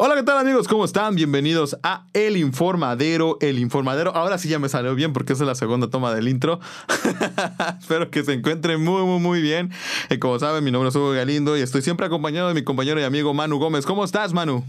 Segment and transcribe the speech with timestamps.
[0.00, 0.68] Hola, ¿qué tal amigos?
[0.68, 1.16] ¿Cómo están?
[1.16, 3.36] Bienvenidos a El Informadero.
[3.40, 4.14] El Informadero.
[4.14, 6.60] Ahora sí ya me salió bien porque esa es la segunda toma del intro.
[7.80, 9.72] Espero que se encuentren muy, muy, muy bien.
[10.08, 13.00] Y como saben, mi nombre es Hugo Galindo y estoy siempre acompañado de mi compañero
[13.00, 13.84] y amigo Manu Gómez.
[13.84, 14.64] ¿Cómo estás, Manu?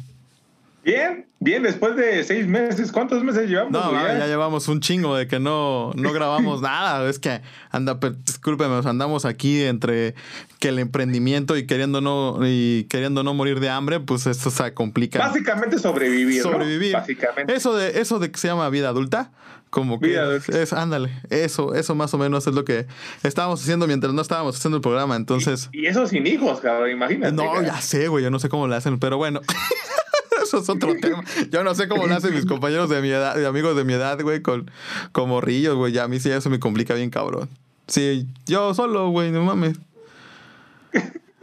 [0.83, 2.91] Bien, bien, después de seis meses.
[2.91, 3.71] ¿Cuántos meses llevamos?
[3.71, 4.25] No, ya?
[4.27, 7.07] llevamos un chingo de que no, no grabamos nada.
[7.09, 10.15] Es que, anda, discúlpeme, andamos aquí entre
[10.59, 14.73] que el emprendimiento y queriendo no, y queriendo no morir de hambre, pues esto se
[14.73, 15.19] complica.
[15.19, 16.41] Básicamente sobrevivir.
[16.41, 16.93] Sobrevivir.
[16.93, 17.53] Básicamente.
[17.53, 19.31] Eso de, eso de que se llama vida adulta.
[19.69, 20.17] Como que
[20.47, 22.87] es, ándale, eso, eso más o menos es lo que
[23.21, 25.69] estábamos haciendo mientras no estábamos haciendo el programa, entonces.
[25.71, 27.33] Y, eso sin hijos, cabrón, imagínate.
[27.33, 29.41] No, ya sé, güey, yo no sé cómo lo hacen, pero bueno.
[30.49, 31.23] eso es otro tema.
[31.51, 33.93] Yo no sé cómo lo hacen mis compañeros de mi edad, de amigos de mi
[33.93, 34.69] edad, güey, con,
[35.11, 35.93] con morrillos, güey.
[35.93, 37.49] Ya a mí sí eso me complica bien, cabrón.
[37.87, 39.77] Sí, yo solo, güey, no mames.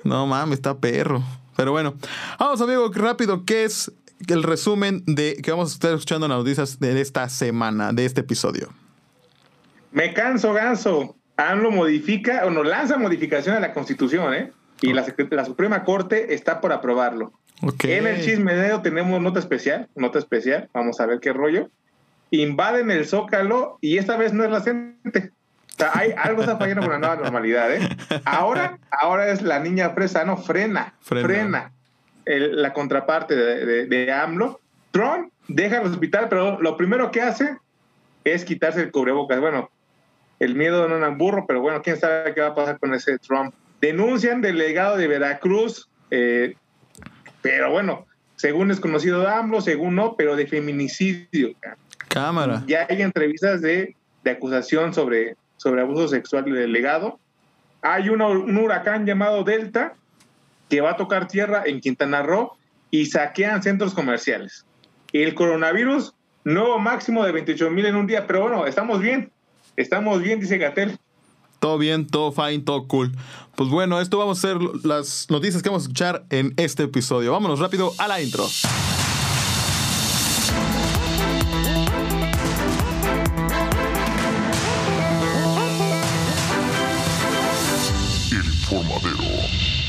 [0.05, 1.23] No mames, está perro.
[1.56, 1.95] Pero bueno,
[2.38, 3.91] vamos, amigo, rápido, ¿qué es
[4.28, 8.05] el resumen de que vamos a estar escuchando en las noticias de esta semana, de
[8.05, 8.69] este episodio?
[9.92, 11.17] Me canso, ganso.
[11.36, 14.52] AMLO modifica o no lanza modificación a la Constitución, ¿eh?
[14.80, 17.33] Y la, la Suprema Corte está por aprobarlo.
[17.62, 21.70] En el chismedeo tenemos nota especial, nota especial, vamos a ver qué rollo.
[22.30, 25.30] Invaden el Zócalo y esta vez no es la gente.
[25.74, 27.80] O sea, hay, algo está fallando con la nueva normalidad, ¿eh?
[28.24, 31.72] Ahora, ahora es la niña fresa, no, frena, frena,
[32.24, 34.60] la contraparte de, de, AMLO.
[34.90, 37.56] Trump deja el hospital, pero lo primero que hace
[38.24, 39.38] es quitarse el cubrebocas.
[39.38, 39.70] Bueno,
[40.38, 42.94] el miedo no es un burro, pero bueno, quién sabe qué va a pasar con
[42.94, 43.54] ese Trump.
[43.80, 46.56] Denuncian delegado de Veracruz, eh,
[47.47, 51.52] pero bueno, según es conocido de AMLO, según no, pero de feminicidio.
[52.08, 52.64] Cámara.
[52.66, 53.94] Ya hay entrevistas de,
[54.28, 57.20] acusación sobre, sobre abuso sexual del delegado.
[57.83, 58.20] Hay un
[58.58, 59.94] huracán llamado Delta
[60.69, 62.56] que va a tocar tierra en Quintana Roo
[62.91, 64.67] y saquean centros comerciales.
[65.12, 69.30] El coronavirus, nuevo máximo de 28 mil en un día, pero bueno, estamos bien.
[69.77, 70.98] Estamos bien, dice Gatel.
[71.61, 73.12] Todo bien, todo fine, todo cool.
[73.56, 77.33] Pues bueno, esto vamos a ser las noticias que vamos a escuchar en este episodio.
[77.33, 78.46] Vámonos rápido a la intro.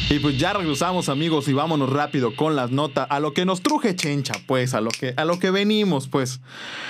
[0.10, 3.62] Y pues ya regresamos amigos y vámonos rápido con las notas a lo que nos
[3.62, 6.40] truje chencha, pues a lo que a lo que venimos, pues.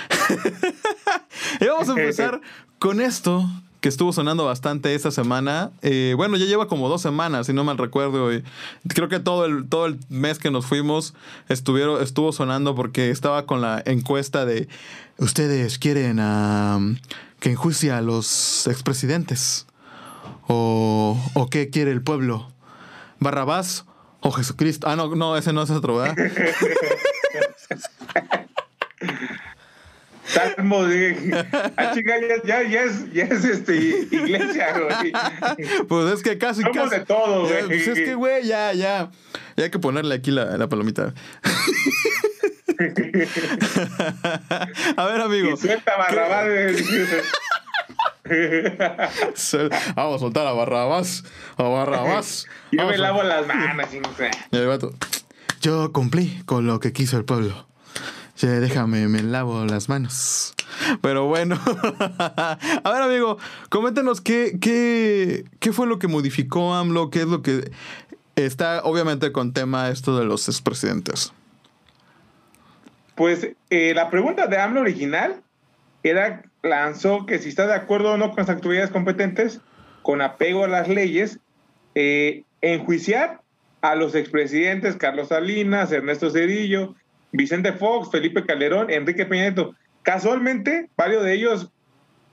[1.60, 2.40] y vamos a empezar
[2.78, 3.44] con esto
[3.80, 5.70] que estuvo sonando bastante esta semana.
[5.82, 8.32] Eh, bueno, ya lleva como dos semanas, si no mal recuerdo.
[8.32, 8.42] Y
[8.88, 11.14] creo que todo el, todo el mes que nos fuimos
[11.48, 14.68] estuvieron, estuvo sonando porque estaba con la encuesta de
[15.18, 16.18] ¿Ustedes quieren
[17.40, 19.66] que enjuicie a los expresidentes?
[20.46, 22.52] ¿O, ¿O qué quiere el pueblo?
[23.18, 23.84] ¿Barrabás
[24.20, 24.88] o Jesucristo?
[24.88, 26.16] Ah, no, no, ese no es otro, ¿verdad?
[30.38, 31.46] Salmo de.
[31.76, 35.12] Ah, chica, ya, ya, es, ya es este, iglesia, güey.
[35.88, 36.62] Pues es que casi.
[36.62, 37.66] Somos de todo, güey.
[37.66, 39.10] Pues es que, güey, ya, ya.
[39.56, 41.12] Ya hay que ponerle aquí la, la palomita.
[44.96, 45.50] a ver, amigo.
[45.54, 46.46] Y suelta Barrabás.
[49.96, 51.24] Vamos a soltar a Barrabás.
[51.56, 52.46] A Barrabás.
[52.70, 53.86] Yo me lavo las manos.
[53.92, 54.30] Y no sé.
[55.60, 57.67] Yo cumplí con lo que quiso el pueblo
[58.46, 60.54] déjame, me lavo las manos.
[61.02, 61.58] Pero bueno,
[62.18, 62.58] a
[62.92, 63.38] ver amigo,
[63.68, 67.70] coméntanos qué, qué, qué fue lo que modificó AMLO, qué es lo que
[68.36, 71.32] está obviamente con tema esto de los expresidentes.
[73.14, 75.42] Pues eh, la pregunta de AMLO original
[76.04, 79.60] era, lanzó que si está de acuerdo o no con las autoridades competentes,
[80.02, 81.40] con apego a las leyes,
[81.96, 83.40] eh, enjuiciar
[83.80, 86.94] a los expresidentes Carlos Salinas, Ernesto Cedillo,
[87.32, 89.54] Vicente Fox, Felipe Calderón, Enrique Peña
[90.02, 91.70] Casualmente, varios de ellos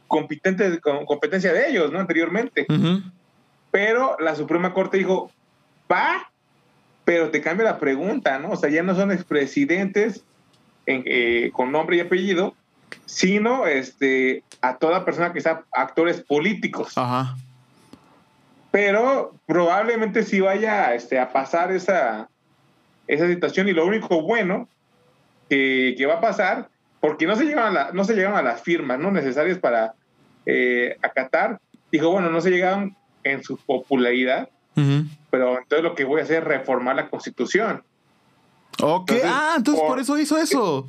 [0.07, 1.99] competentes, con competencia de ellos, ¿no?
[1.99, 2.65] Anteriormente.
[3.71, 5.31] Pero la Suprema Corte dijo,
[5.91, 6.31] va,
[7.03, 8.51] pero te cambia la pregunta, ¿no?
[8.51, 10.23] O sea, ya no son expresidentes
[10.85, 12.55] eh, con nombre y apellido,
[13.05, 16.97] sino este, a toda persona que sea actores políticos.
[16.97, 17.35] Ajá.
[18.71, 22.29] Pero probablemente sí vaya este, a pasar esa,
[23.07, 24.67] esa situación y lo único bueno
[25.49, 26.69] que, va a pasar,
[26.99, 29.93] porque no se llegaron a, no se llegaron a las firmas no necesarias para
[30.45, 31.59] eh, acatar.
[31.91, 34.49] Dijo, bueno, no se llegaron en su popularidad,
[35.29, 37.83] pero entonces lo que voy a hacer es reformar la constitución.
[38.81, 40.87] Ok, ah, entonces por, eso hizo eso.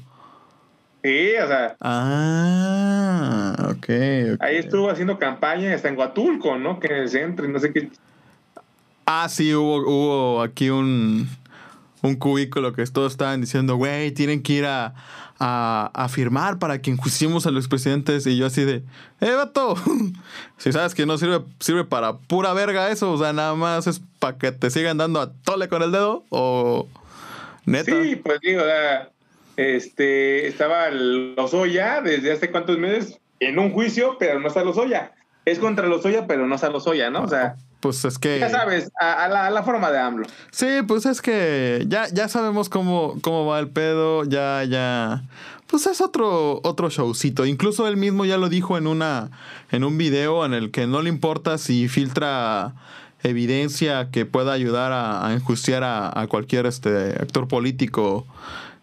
[1.04, 1.76] Sí, o sea.
[1.80, 4.42] Ah, okay, ok.
[4.42, 6.80] Ahí estuvo haciendo campaña hasta en Huatulco, ¿no?
[6.80, 7.90] Que en el centro y no sé qué.
[9.04, 11.28] Ah, sí, hubo, hubo aquí un
[12.06, 14.94] un cubículo que todos estaban diciendo, güey, tienen que ir a,
[15.38, 18.26] a, firmar para que enjuiciemos a los presidentes.
[18.26, 18.82] Y yo así de,
[19.20, 19.76] eh, vato,
[20.56, 24.00] si sabes que no sirve, sirve para pura verga eso, o sea, nada más es
[24.18, 26.88] para que te sigan dando a tole con el dedo, o
[27.64, 28.02] neta.
[28.02, 28.62] Sí, pues digo,
[29.56, 35.12] este, estaba Lozoya desde hace cuántos meses en un juicio, pero no está Lozoya.
[35.44, 37.22] Es contra Lozoya, pero no está Lozoya, ¿no?
[37.22, 38.40] O sea, pues es que.
[38.40, 40.26] Ya sabes, a, la, forma de AMLO.
[40.50, 45.22] Sí, pues es que ya, ya sabemos cómo, cómo va el pedo, ya, ya.
[45.68, 47.46] Pues es otro, otro showcito.
[47.46, 49.30] Incluso él mismo ya lo dijo en una.
[49.70, 52.74] en un video en el que no le importa si filtra
[53.22, 58.26] evidencia que pueda ayudar a, enjuiciar a, cualquier este actor político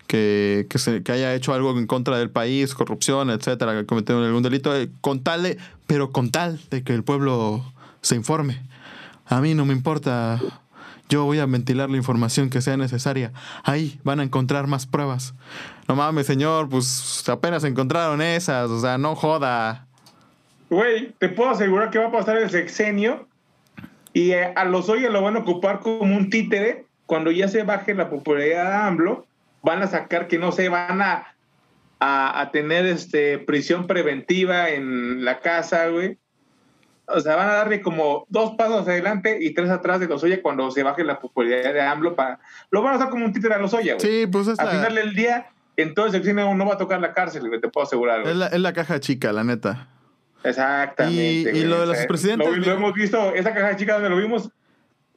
[0.07, 4.23] que, que, se, que, haya hecho algo en contra del país, corrupción, etcétera, que cometido
[4.23, 5.57] algún delito, eh, con tal de,
[5.88, 7.65] pero con tal de que el pueblo
[8.01, 8.61] se informe.
[9.33, 10.39] A mí no me importa.
[11.09, 13.31] Yo voy a ventilar la información que sea necesaria.
[13.63, 15.33] Ahí van a encontrar más pruebas.
[15.88, 18.69] No mames, señor, pues apenas encontraron esas.
[18.69, 19.88] O sea, no joda.
[20.69, 23.27] Güey, te puedo asegurar que va a pasar el sexenio
[24.13, 26.86] y eh, a los hoyos lo van a ocupar como un títere.
[27.07, 29.25] Cuando ya se baje la popularidad de AMLO,
[29.63, 31.36] van a sacar que no se van a,
[32.00, 36.18] a, a tener este, prisión preventiva en la casa, güey
[37.07, 40.41] o sea, van a darle como dos pasos adelante y tres atrás de los Lozoya
[40.41, 42.39] cuando se baje la popularidad de AMLO para...
[42.71, 44.05] Lo van a usar como un títere a Lozoya, güey.
[44.05, 47.13] Sí, pues es Al final del día, entonces el cine no va a tocar la
[47.13, 49.88] cárcel, te puedo asegurar, Es la, es la caja chica, la neta.
[50.44, 51.57] Exactamente.
[51.57, 52.47] Y, lo de los presidentes...
[52.57, 54.50] Lo, hemos visto, esa caja chica donde lo vimos,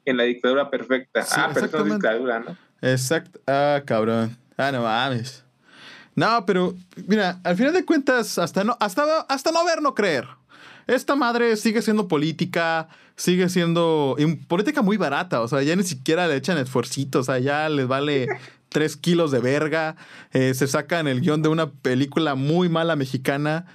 [0.04, 1.24] en la dictadura perfecta.
[1.32, 2.56] ah, pero es dictadura, ¿no?
[2.82, 3.40] Exacto.
[3.46, 4.36] Ah, cabrón.
[4.56, 5.44] Ah, no mames.
[6.14, 6.74] No, pero
[7.06, 10.26] mira, al final de cuentas, hasta no, hasta, hasta no ver, no creer.
[10.86, 14.16] Esta madre sigue siendo política, sigue siendo
[14.46, 17.88] política muy barata, o sea, ya ni siquiera le echan esfuercitos, o sea, ya les
[17.88, 18.28] vale
[18.68, 19.96] tres kilos de verga,
[20.32, 23.66] eh, se sacan el guion de una película muy mala mexicana.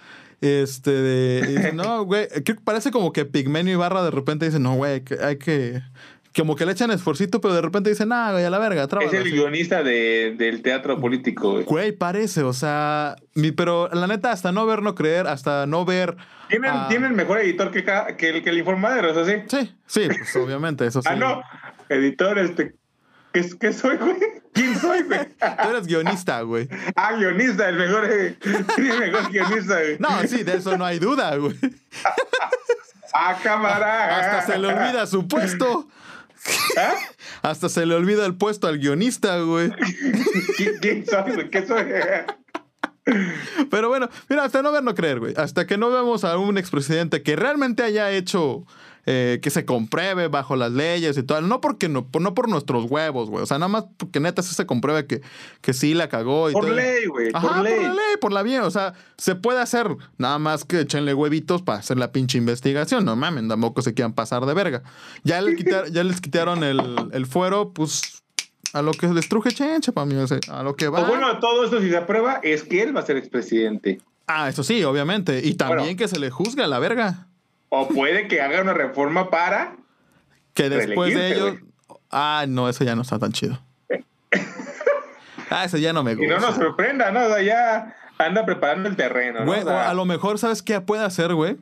[0.41, 2.27] Este, de, no, güey,
[2.63, 5.81] parece como que Pigmenio y Barra de repente dicen, no, güey, hay que,
[6.36, 9.13] como que le echan esforcito, pero de repente dicen, nah, güey, a la verga, Es
[9.13, 11.66] el guionista del teatro político, güey.
[11.66, 15.83] Güey, parece, o sea, mi, pero la neta, hasta no ver, no creer, hasta no
[15.83, 16.16] ver.
[16.48, 17.83] Tienen, tienen mejor editor que,
[18.18, 19.33] que, el, que el informadero, ¿eso sí?
[19.48, 21.10] Sí, sí, pues obviamente, eso sí.
[21.12, 21.42] ah, no,
[21.89, 22.75] editor, este.
[23.33, 24.18] ¿Qué, ¿Qué, soy, güey?
[24.54, 25.19] ¿Quién soy, güey?
[25.63, 26.68] Tú eres guionista, güey.
[26.95, 28.38] Ah, guionista, el mejor, el
[29.00, 29.98] mejor guionista, güey.
[30.00, 31.57] No, sí, de eso no hay duda, güey.
[33.13, 34.19] ah, cámara.
[34.19, 35.88] Hasta se le olvida su puesto.
[36.47, 36.93] ¿Eh?
[37.41, 39.71] Hasta se le olvida el puesto al guionista, güey.
[40.81, 41.85] ¿Quién soy, ¿Qué soy?
[43.69, 45.33] Pero bueno, mira, hasta no ver, no creer, güey.
[45.35, 48.65] Hasta que no vemos a un expresidente que realmente haya hecho
[49.06, 51.42] eh, que se compruebe bajo las leyes y todo.
[51.42, 53.44] No porque no, no por nuestros huevos, güey.
[53.44, 55.21] O sea, nada más porque neta sí se compruebe que,
[55.62, 57.31] que sí la cagó y por ley, güey.
[57.31, 57.75] Por ley.
[57.75, 58.62] Por la ley, por la bien.
[58.62, 59.88] O sea, se puede hacer
[60.18, 63.06] nada más que echenle huevitos para hacer la pinche investigación.
[63.06, 64.83] No mames, tampoco se quieran pasar de verga.
[65.24, 65.56] Ya, le
[65.92, 66.81] ya les quitaron el,
[67.12, 68.21] el fuero, pues
[68.74, 70.15] a lo que les truje chencha, para mí,
[70.50, 71.01] a lo que va.
[71.01, 74.00] O bueno, todo esto si se aprueba es que él va a ser expresidente.
[74.27, 75.42] Ah, eso sí, obviamente.
[75.44, 77.27] Y también que se le juzgue a la verga.
[77.73, 79.77] O puede que haga una reforma para.
[80.53, 81.57] Que después de ello.
[82.12, 83.57] Ah, no, eso ya no está tan chido.
[85.50, 86.25] ah, eso ya no me gusta.
[86.25, 87.23] Y no nos sorprenda, ¿no?
[87.23, 89.45] O sea, ya anda preparando el terreno.
[89.45, 89.54] ¿no?
[89.54, 91.56] a lo mejor, ¿sabes qué puede hacer, güey?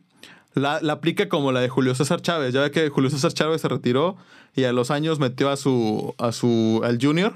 [0.56, 2.56] La, la, aplica como la de Julio César Chávez.
[2.56, 4.18] Ya ve que Julio César Chávez se retiró
[4.56, 6.16] y a los años metió a su.
[6.18, 6.82] a su.
[6.84, 7.36] al Junior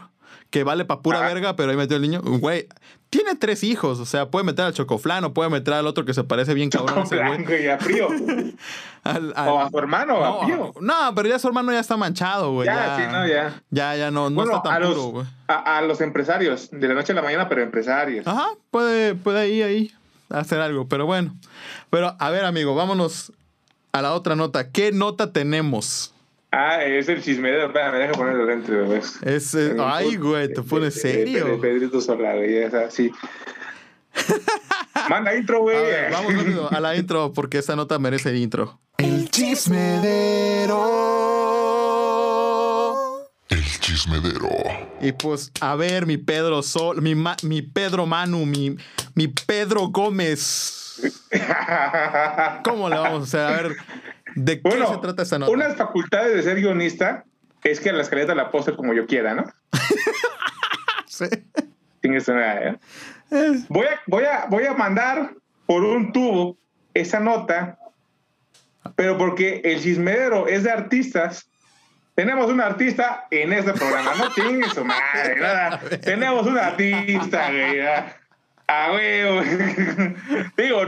[0.53, 2.21] que vale para pura verga, pero ahí metió el niño.
[2.21, 2.67] Güey,
[3.09, 6.23] tiene tres hijos, o sea, puede meter al Chocoflano, puede meter al otro que se
[6.23, 7.07] parece bien cabrón.
[7.11, 8.07] y a Frío.
[9.35, 10.73] o a su hermano, no, a Frío.
[10.79, 12.67] No, pero ya su hermano ya está manchado, güey.
[12.67, 13.63] Ya, sí, no, ya.
[13.71, 15.25] Ya, ya no, no está tan puro, güey.
[15.47, 18.27] A, los empresarios, de la noche a la mañana, pero empresarios.
[18.27, 19.91] Ajá, puede, puede ir ahí
[20.29, 21.35] hacer algo, pero bueno.
[21.89, 23.33] Pero, a ver, amigo, vámonos
[23.91, 24.69] a la otra nota.
[24.69, 26.12] ¿Qué nota tenemos?
[26.55, 27.65] Ah, es el chismedero.
[27.65, 29.01] Espérame, deja ponerlo dentro, güey.
[29.23, 31.45] Es, ay, güey, te pones serio.
[31.47, 33.11] De, Pedrito Solar, güey, es así.
[35.09, 35.75] Manda intro, güey.
[36.11, 38.79] Vamos a la intro porque esta nota merece el intro.
[38.99, 40.77] El chismedero.
[43.49, 44.49] El chismedero.
[45.01, 48.77] Y pues, a ver, mi Pedro Sol, mi, mi Pedro Manu, mi,
[49.15, 51.01] mi Pedro Gómez.
[52.63, 53.41] ¿Cómo le vamos a hacer?
[53.41, 53.75] A ver,
[54.35, 55.51] ¿De qué se trata esta nota?
[55.51, 57.25] Unas facultades de ser guionista
[57.63, 59.45] es que la escaleta la pose como yo quiera, ¿no?
[61.07, 61.25] sí.
[62.03, 62.77] ¿eh?
[63.69, 65.33] Voy a, voy, a, voy a mandar
[65.65, 66.57] por un tubo
[66.93, 67.79] esa nota,
[68.95, 71.49] pero porque el chismedero es de artistas,
[72.15, 75.79] tenemos un artista en este programa, no chingue su madre, nada.
[76.03, 77.79] Tenemos un artista, güey.
[78.67, 79.23] Ah, güey.
[80.57, 80.81] Digo,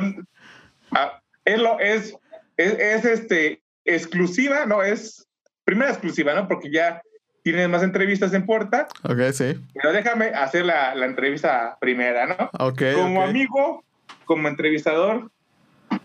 [1.45, 2.15] es, lo, es,
[2.57, 5.27] es, este, exclusiva, no, es
[5.63, 6.47] primera exclusiva, ¿no?
[6.47, 7.01] Porque ya
[7.43, 8.87] tienes más entrevistas en puerta.
[9.03, 9.55] Ok, sí.
[9.73, 12.49] Pero déjame hacer la, la entrevista primera, ¿no?
[12.59, 12.81] Ok.
[12.95, 13.83] Como amigo,
[14.25, 15.29] como entrevistador,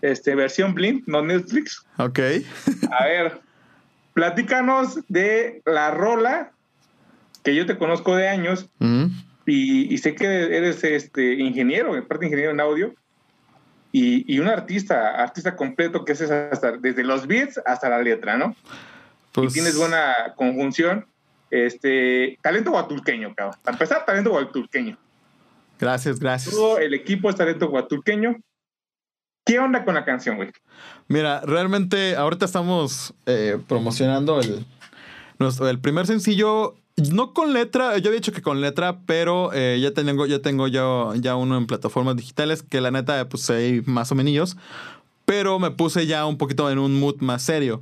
[0.01, 1.83] este, versión Blind, no Netflix.
[1.97, 2.19] Ok.
[2.91, 3.39] A ver,
[4.13, 6.51] platícanos de la rola
[7.43, 9.05] que yo te conozco de años Mm.
[9.47, 12.93] y, y sé que eres este ingeniero, aparte ingeniero en audio,
[13.91, 18.37] y, y un artista, artista completo que haces hasta desde los beats hasta la letra,
[18.37, 18.55] ¿no?
[19.31, 21.05] Pues, Y tienes buena conjunción.
[21.49, 23.59] Este, talento guatulqueño, cabrón.
[23.63, 24.97] Para empezar, talento guatulqueño.
[25.79, 26.55] Gracias, gracias.
[26.55, 28.37] Todo el equipo es talento guatulqueño.
[29.45, 30.51] ¿Qué onda con la canción, güey?
[31.07, 34.65] Mira, realmente ahorita estamos eh, promocionando el,
[35.39, 36.75] nuestro, el primer sencillo.
[37.09, 40.67] No con letra, yo había dicho que con letra, pero eh, ya tengo, ya tengo
[40.67, 44.57] yo ya uno en plataformas digitales que la neta, pues ahí más o menos.
[45.25, 47.81] Pero me puse ya un poquito en un mood más serio.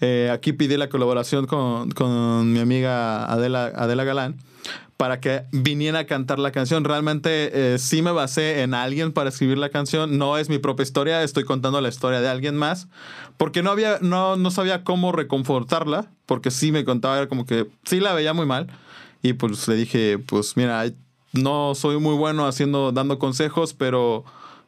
[0.00, 4.36] Eh, aquí pedí la colaboración con, con mi amiga Adela, Adela Galán
[4.98, 6.82] para que viniera a cantar la canción.
[6.82, 10.18] Realmente eh, sí me basé en alguien para escribir la canción.
[10.18, 12.88] No es mi propia historia, estoy contando la historia de alguien más.
[13.36, 17.68] Porque no había, no, no sabía cómo reconfortarla, porque sí me contaba, era como que
[17.84, 18.66] sí la veía muy mal.
[19.22, 20.84] Y pues le dije, pues mira,
[21.32, 24.24] no soy muy bueno haciendo, dando consejos, pero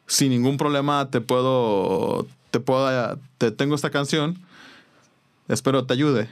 [0.07, 4.39] sin ningún problema te puedo, te puedo, te tengo esta canción.
[5.49, 6.29] Espero te ayude.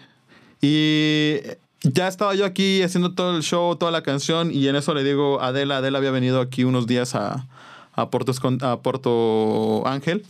[0.61, 1.39] Y
[1.81, 5.03] ya estaba yo aquí haciendo todo el show, toda la canción, y en eso le
[5.03, 7.47] digo a Adela, Adela había venido aquí unos días a,
[7.93, 10.25] a, Porto, a Porto Ángel,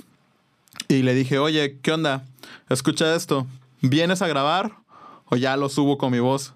[0.87, 2.23] y le dije, oye, ¿qué onda?
[2.69, 3.47] Escucha esto,
[3.81, 4.71] ¿vienes a grabar
[5.25, 6.53] o ya lo subo con mi voz?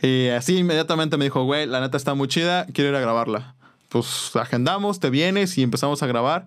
[0.00, 3.54] Y así inmediatamente me dijo, güey, la neta está muy chida, quiero ir a grabarla.
[3.88, 6.46] Pues agendamos, te vienes y empezamos a grabar.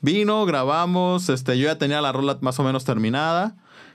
[0.00, 3.54] Vino, grabamos, este, yo ya tenía la rola más o menos terminada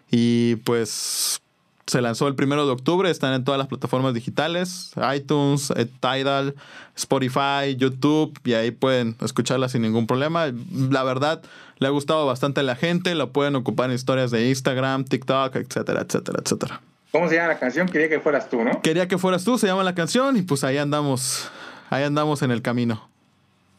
[0.09, 1.41] y pues
[1.87, 6.53] se lanzó el primero de octubre, están en todas las plataformas digitales, iTunes, eh, Tidal,
[6.95, 10.51] Spotify, YouTube, y ahí pueden escucharla sin ningún problema.
[10.91, 11.41] La verdad,
[11.79, 15.55] le ha gustado bastante a la gente, la pueden ocupar en historias de Instagram, TikTok,
[15.55, 16.81] etcétera, etcétera, etcétera.
[17.11, 17.87] ¿Cómo se llama la canción?
[17.87, 18.81] Quería que fueras tú, ¿no?
[18.81, 21.49] Quería que fueras tú, se llama la canción, y pues ahí andamos,
[21.89, 23.09] ahí andamos en el camino.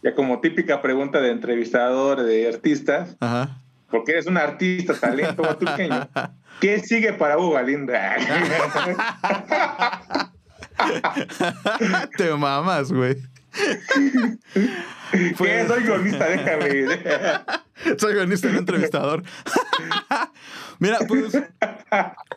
[0.03, 3.59] Ya como típica pregunta de entrevistador, de artistas, Ajá.
[3.91, 6.09] porque eres un artista, talento guatulqueño.
[6.61, 7.57] ¿Qué sigue para Hugo?
[12.17, 13.17] Te mamas, güey.
[15.13, 15.65] ¿Qué?
[15.67, 16.99] Soy guionista, déjame.
[17.99, 19.23] Soy guionista y no entrevistador.
[20.81, 21.37] Mira, pues,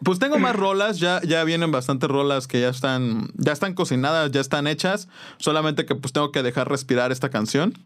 [0.03, 4.31] pues tengo más rolas, ya, ya vienen bastantes rolas que ya están, ya están cocinadas,
[4.31, 5.07] ya están hechas,
[5.37, 7.77] solamente que pues tengo que dejar respirar esta canción.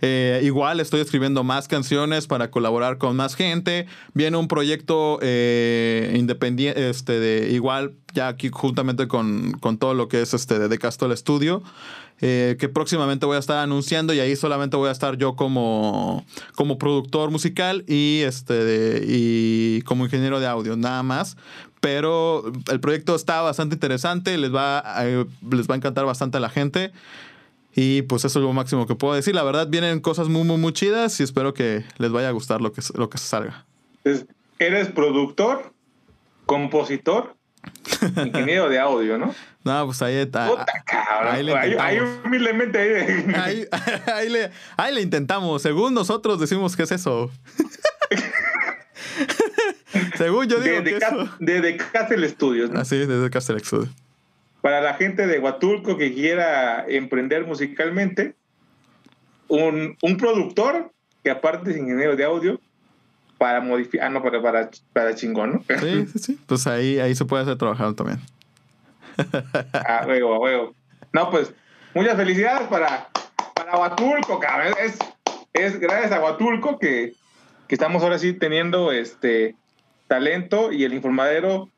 [0.00, 3.86] Eh, igual estoy escribiendo más canciones para colaborar con más gente.
[4.14, 10.08] Viene un proyecto eh, independiente, este, de igual ya aquí juntamente con, con todo lo
[10.08, 11.62] que es este de, de Castle Studio.
[12.20, 16.24] Eh, que próximamente voy a estar anunciando y ahí solamente voy a estar yo como,
[16.56, 21.36] como productor musical y, este, y como ingeniero de audio, nada más.
[21.80, 26.40] Pero el proyecto está bastante interesante, les va, eh, les va a encantar bastante a
[26.40, 26.92] la gente.
[27.74, 29.36] Y pues eso es lo máximo que puedo decir.
[29.36, 32.60] La verdad, vienen cosas muy, muy, muy chidas y espero que les vaya a gustar
[32.60, 33.64] lo que, lo que salga.
[34.02, 34.26] Entonces,
[34.58, 35.72] eres productor,
[36.46, 37.36] compositor,
[38.24, 39.34] ingeniero de audio, ¿no?
[39.64, 40.48] No, pues ahí está.
[40.48, 41.34] Puta cabrón.
[41.34, 42.24] ahí le Ahí, ahí intentamos.
[42.24, 42.78] humildemente
[43.36, 43.66] ahí.
[44.30, 45.60] Le, ahí le intentamos.
[45.60, 47.30] Según nosotros decimos que es eso.
[50.16, 51.28] Según yo digo de, que eso.
[51.38, 52.80] de, de Castle Studios, ¿no?
[52.80, 53.88] Así, desde Castle Studio.
[54.62, 58.34] Para la gente de Huatulco que quiera emprender musicalmente,
[59.48, 62.60] un, un productor que aparte es ingeniero de audio
[63.38, 65.78] para modificar, ah, no, para, para, para chingón, ¿no?
[65.78, 66.40] Sí, sí, sí.
[66.46, 68.20] Pues ahí, ahí se puede hacer trabajando también.
[69.72, 70.74] A huevo, a huevo.
[71.12, 71.52] No, pues,
[71.94, 73.08] muchas felicidades para,
[73.54, 74.74] para Huatulco, cabrón.
[74.82, 74.98] Es,
[75.52, 77.14] es gracias a Huatulco que,
[77.66, 79.56] que estamos ahora sí teniendo este
[80.08, 81.68] talento y el informadero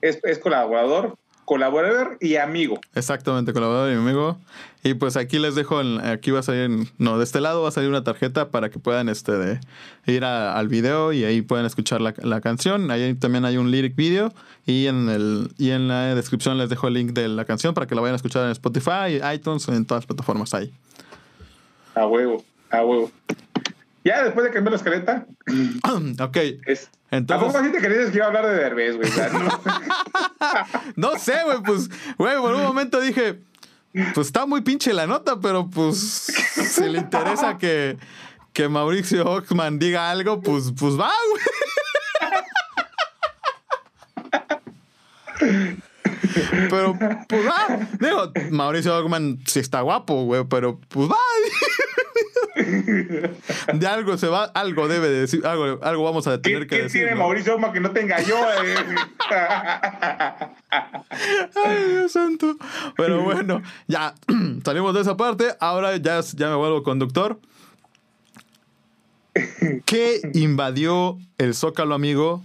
[0.00, 1.18] es, es colaborador,
[1.48, 2.78] colaborador y amigo.
[2.94, 4.36] Exactamente, colaborador y mi amigo.
[4.84, 7.68] Y pues aquí les dejo, en- aquí va a salir, no, de este lado va
[7.68, 9.60] a salir una tarjeta para que puedan este, de,
[10.06, 12.90] ir a- al video y ahí pueden escuchar la, la canción.
[12.90, 14.32] Ahí también hay un lyric video
[14.66, 17.86] y en, el, y en la descripción les dejo el link de la canción para
[17.86, 20.70] que la vayan a escuchar en Spotify, iTunes, en todas las plataformas ahí.
[21.94, 23.10] A huevo, a huevo.
[24.04, 25.26] Ya después de cambiar la escaleta.
[26.20, 26.36] ok.
[26.66, 29.10] Es, Entonces- ¿A poco así te creías que iba a hablar de Derbez, güey?
[29.32, 29.48] No.
[31.12, 33.40] No sé, güey, pues, güey, por un momento dije,
[34.14, 37.96] pues está muy pinche la nota, pero pues si le interesa que,
[38.52, 41.42] que Mauricio Ockman diga algo, pues, pues va, güey.
[46.70, 46.96] Pero,
[47.28, 47.78] pues va.
[48.00, 51.16] Digo, Mauricio Ockman sí está guapo, güey, pero pues va.
[53.74, 56.76] De algo se va, algo debe de decir, algo, algo vamos a ¿Qué, tener que
[56.76, 57.00] qué decir.
[57.02, 57.18] tiene ¿no?
[57.22, 58.36] Mauricio Oma que no tenga yo?
[58.64, 58.74] eh?
[60.70, 62.56] Ay, Dios santo.
[62.96, 64.14] Pero bueno, ya
[64.64, 65.54] salimos de esa parte.
[65.60, 67.38] Ahora ya, ya me vuelvo conductor.
[69.84, 72.42] ¿Qué invadió el Zócalo, amigo?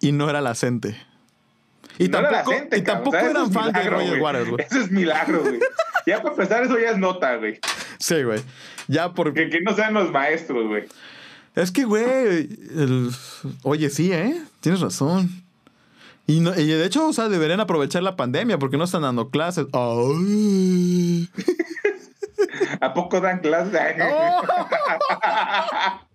[0.00, 0.96] Y no era la gente.
[1.98, 3.96] Y No era tampoco, la gente, y tampoco O sea, eran es fans de milagro,
[3.98, 4.20] Roger güey.
[4.20, 4.66] Waters, güey.
[4.68, 5.58] Eso es milagro, güey.
[6.06, 7.58] Ya para empezar, eso ya es nota, güey.
[7.98, 8.40] Sí, güey.
[8.86, 9.34] Ya por.
[9.34, 10.84] Que, que no sean los maestros, güey.
[11.54, 12.04] Es que, güey.
[12.06, 13.10] el-
[13.62, 14.40] Oye, sí, ¿eh?
[14.60, 15.28] Tienes razón.
[16.26, 19.30] Y, no- y de hecho, o sea, deberían aprovechar la pandemia porque no están dando
[19.30, 19.66] clases.
[19.72, 21.28] Ay.
[22.80, 23.80] ¿A poco dan clases?
[24.12, 24.42] Oh.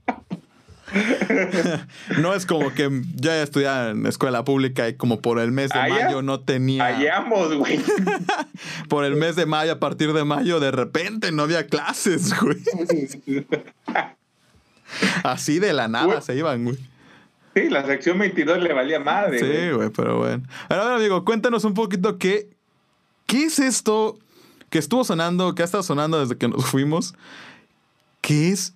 [2.19, 5.69] No es como que yo ya estudiaba en escuela pública y como por el mes
[5.71, 6.83] de Allá- mayo no tenía.
[6.85, 7.79] Hallamos, güey.
[8.89, 12.57] Por el mes de mayo, a partir de mayo, de repente no había clases, güey.
[15.23, 16.21] Así de la nada Güey.
[16.21, 16.77] se iban, güey.
[17.55, 19.39] Sí, la sección 22 le valía madre.
[19.39, 20.43] Sí, güey, pero bueno.
[20.69, 22.49] Ahora, ver, amigo, cuéntanos un poquito qué,
[23.27, 24.17] qué es esto
[24.69, 27.13] que estuvo sonando, que ha estado sonando desde que nos fuimos.
[28.21, 28.73] ¿Qué es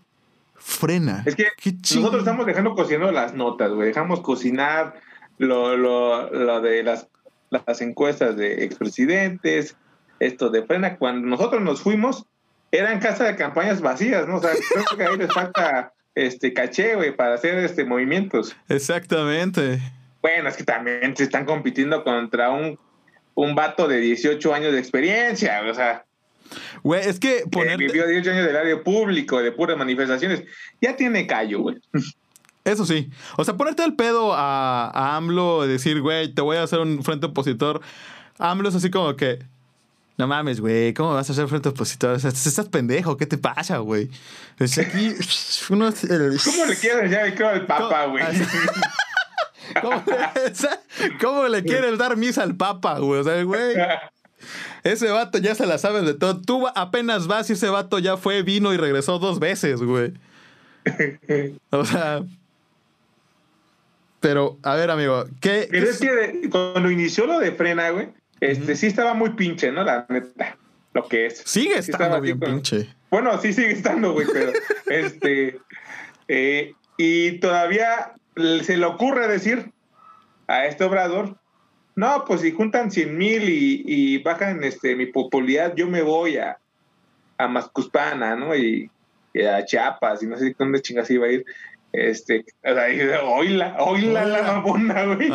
[0.68, 1.24] frena?
[1.26, 3.88] Es que ¿Qué ching- nosotros estamos dejando cocinando las notas, güey.
[3.88, 4.96] Dejamos cocinar
[5.38, 7.08] lo, lo, lo de las,
[7.50, 9.78] las encuestas de expresidentes,
[10.20, 10.98] esto de frena.
[10.98, 12.26] Cuando nosotros nos fuimos,
[12.72, 14.38] eran casas de campañas vacías, ¿no?
[14.38, 18.56] O sea, creo que ahí les falta este caché, güey, para hacer este movimientos.
[18.68, 19.80] Exactamente.
[20.22, 22.78] Bueno, es que también se están compitiendo contra un,
[23.36, 26.07] un vato de 18 años de experiencia, o sea,
[26.84, 27.86] Güey, es que ponerte...
[27.86, 30.44] vivió 18 años del área público, de puras manifestaciones.
[30.82, 31.78] Ya tiene callo, güey.
[32.64, 33.10] Eso sí.
[33.38, 37.04] O sea, ponerte el pedo a, a AMLO, decir, güey, te voy a hacer un
[37.04, 37.82] frente opositor.
[38.40, 39.40] AMLO es así como que,
[40.18, 42.12] no mames, güey, ¿cómo vas a hacer frente opositor?
[42.12, 44.10] O sea, estás pendejo, ¿qué te pasa, güey?
[44.60, 45.14] Es aquí,
[45.70, 48.24] uno, el- ¿Cómo le quieres el creo al Papa, güey?
[49.82, 53.22] ¿Cómo le, cómo le quieres dar misa al Papa, güey?
[53.22, 53.76] O sea, güey,
[54.92, 56.42] ese vato ya se la sabes de todo.
[56.42, 60.14] Tú apenas vas y ese vato ya fue, vino y regresó dos veces, güey.
[61.72, 62.24] O sea...
[64.20, 65.68] Pero, a ver, amigo, ¿qué?
[65.70, 68.10] Pero es que cuando inició lo de frena, güey,
[68.42, 69.84] este sí estaba muy pinche, ¿no?
[69.84, 70.58] La neta,
[70.94, 71.44] lo que es.
[71.46, 72.94] Sigue estando bien con- pinche.
[73.12, 74.52] Bueno, sí sigue estando, güey, pero
[74.88, 75.60] este.
[76.28, 78.14] eh, y todavía
[78.64, 79.72] se le ocurre decir
[80.48, 81.38] a este obrador:
[81.98, 86.38] No, pues si juntan 100 mil y, y bajan este, mi popularidad, yo me voy
[86.38, 86.60] a,
[87.40, 88.56] a Mascuspana, ¿no?
[88.56, 88.92] Y,
[89.34, 91.44] y a Chiapas, y no sé dónde chingas iba a ir.
[91.92, 95.28] Este, o sea, oíla, oíla la mamona, güey.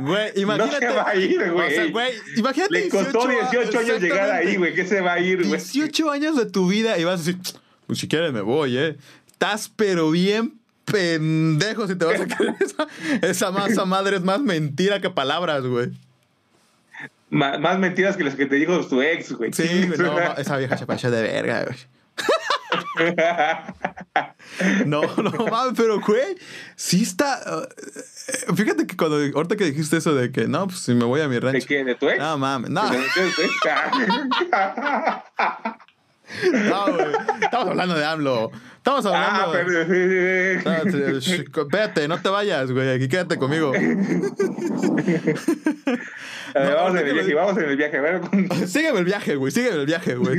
[0.00, 0.86] Güey, No imagínate.
[0.86, 1.66] se va a ir, güey.
[1.66, 2.72] O sea, güey, imagínate.
[2.74, 4.74] Le costó 18 años llegar ahí, güey.
[4.74, 5.58] ¿Qué se va a ir, güey?
[5.58, 7.40] 18 años de tu vida y vas a decir,
[7.86, 8.98] pues si quieres me voy, ¿eh?
[9.30, 12.86] Estás pero bien pendejo si te vas a creer esa,
[13.26, 15.90] esa masa madre es más mentira que palabras, güey.
[17.32, 19.50] Más mentiras que las que te dijo tu ex, güey.
[19.54, 21.78] Sí, no, esa vieja se pasó de verga, güey.
[24.86, 26.36] No, no mames, pero güey,
[26.76, 27.40] sí está.
[27.46, 27.66] uh, eh,
[28.54, 31.28] fíjate que cuando ahorita que dijiste eso de que no, pues si me voy a
[31.28, 31.66] mi ¿De rancho.
[31.66, 31.84] qué?
[31.84, 32.18] ¿De tu ex?
[32.18, 33.56] No mames, no, ¿De tu ex?
[36.52, 37.06] no, güey.
[37.42, 38.50] Estamos hablando de AMLO.
[38.76, 39.40] Estamos hablando.
[39.42, 40.90] Ah, pero sí, sí, No, sí.
[40.90, 42.90] te- sh- Espérate, no te vayas, güey.
[42.96, 43.72] Aquí quédate conmigo.
[46.54, 48.00] A ver, No, vamos en el viaje, vamos en el viaje.
[48.00, 48.20] Ver,
[48.68, 49.52] Sígueme el viaje, güey.
[49.52, 50.38] Sígueme el viaje, güey.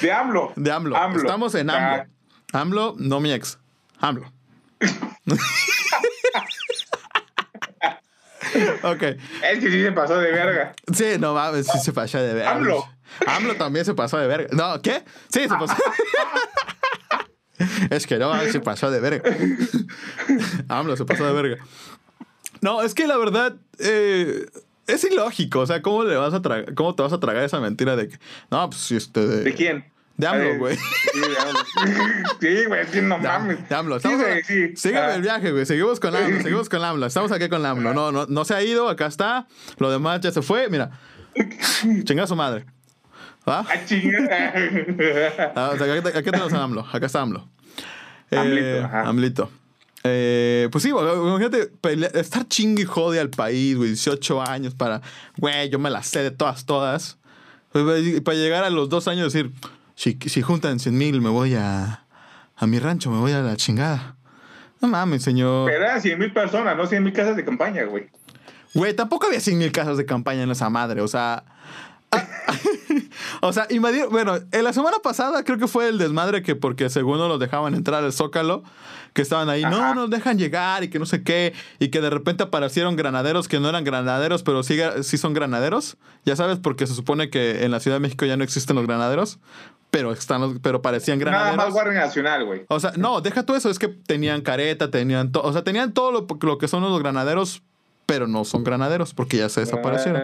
[0.00, 0.52] de AMLO.
[0.56, 0.96] De AMLO.
[1.16, 2.04] Estamos en AMLO.
[2.52, 3.58] AMLO, no mi ex.
[3.98, 4.32] AMLO.
[8.82, 9.02] ok.
[9.02, 10.72] Es que sí se pasó de verga.
[10.92, 12.50] Sí, no mames, sí se pasó de verga.
[12.52, 12.84] AMLO.
[13.26, 14.48] AMLO también se pasó de verga.
[14.52, 15.04] No, ¿qué?
[15.28, 15.74] Sí, se pasó.
[17.90, 19.30] es que no, se pasó de verga.
[20.68, 21.64] AMLO se pasó de verga.
[22.60, 24.46] No, es que la verdad eh,
[24.86, 25.60] es ilógico.
[25.60, 26.40] O sea, ¿cómo, le vas a
[26.74, 28.18] ¿cómo te vas a tragar esa mentira de que.
[28.50, 29.26] No, pues si este.
[29.26, 29.84] De, ¿De quién?
[30.16, 30.76] De AMLO, ver, güey.
[30.76, 31.60] Sí, de AMLO.
[32.40, 33.66] Sí, güey, que no mames.
[33.66, 34.00] de AMLO.
[34.00, 34.76] Sí, güey, sí.
[34.76, 35.14] Sígueme Ah.
[35.14, 35.64] el viaje, güey.
[35.64, 36.42] Seguimos con AMLO.
[36.42, 37.06] Seguimos con AMLO.
[37.06, 37.94] Estamos aquí con AMLO.
[37.94, 38.90] No, no, no se ha ido.
[38.90, 39.46] Acá está.
[39.78, 40.68] Lo demás ya se fue.
[40.68, 40.90] Mira.
[42.04, 42.66] Chinga su madre.
[43.50, 43.66] Ah.
[45.54, 46.86] Ah, o sea, acá, acá tenemos a AMLO.
[46.92, 47.48] Acá está AMLO.
[48.30, 49.08] Eh, AMLito, ajá.
[49.08, 49.50] AMLito.
[50.04, 51.72] Eh, pues sí, imagínate
[52.14, 55.02] estar chingue y jode al país, güey, 18 años para,
[55.36, 57.18] güey, yo me la sé de todas, todas.
[57.72, 59.52] Pues, y para llegar a los dos años decir,
[59.94, 62.06] si, si juntan 100 mil, me voy a,
[62.56, 64.16] a mi rancho, me voy a la chingada.
[64.80, 65.70] No mames, señor.
[65.70, 68.08] Pero eran 100 mil personas, no 100 mil casas de campaña, güey.
[68.72, 71.44] Güey, tampoco había 100 mil casas de campaña en esa madre, o sea.
[72.12, 72.26] Ah,
[73.42, 74.06] o sea, invadir.
[74.10, 77.38] Bueno, en la semana pasada creo que fue el desmadre que porque según no los
[77.40, 78.62] dejaban entrar al Zócalo,
[79.12, 82.10] que estaban ahí, no nos dejan llegar y que no sé qué, y que de
[82.10, 85.96] repente aparecieron granaderos que no eran granaderos, pero sí, sí son granaderos.
[86.24, 88.86] Ya sabes, porque se supone que en la Ciudad de México ya no existen los
[88.86, 89.38] granaderos,
[89.90, 91.64] pero, están los- pero parecían Nada granaderos.
[91.64, 92.64] más Guardia Nacional, güey.
[92.68, 95.92] O sea, no, deja todo eso, es que tenían careta, tenían todo, o sea, tenían
[95.92, 97.62] todo lo, lo que son los granaderos,
[98.06, 100.22] pero no son granaderos porque ya se desaparecieron.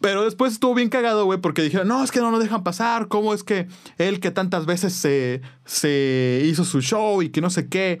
[0.00, 3.08] Pero después estuvo bien cagado, güey, porque dijeron, no, es que no nos dejan pasar,
[3.08, 7.50] ¿cómo es que él que tantas veces se, se hizo su show y que no
[7.50, 8.00] sé qué,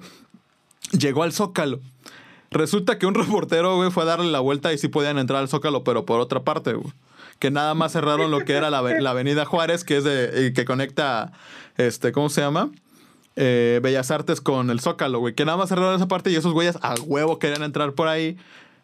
[0.92, 1.80] llegó al Zócalo?
[2.50, 5.48] Resulta que un reportero, güey, fue a darle la vuelta y sí podían entrar al
[5.48, 6.92] Zócalo, pero por otra parte, güey.
[7.38, 10.66] Que nada más cerraron lo que era la, la avenida Juárez, que es de, que
[10.66, 11.32] conecta,
[11.78, 12.70] este, ¿cómo se llama?
[13.36, 15.34] Eh, Bellas Artes con el Zócalo, güey.
[15.34, 18.36] Que nada más cerraron esa parte y esos güeyes a huevo querían entrar por ahí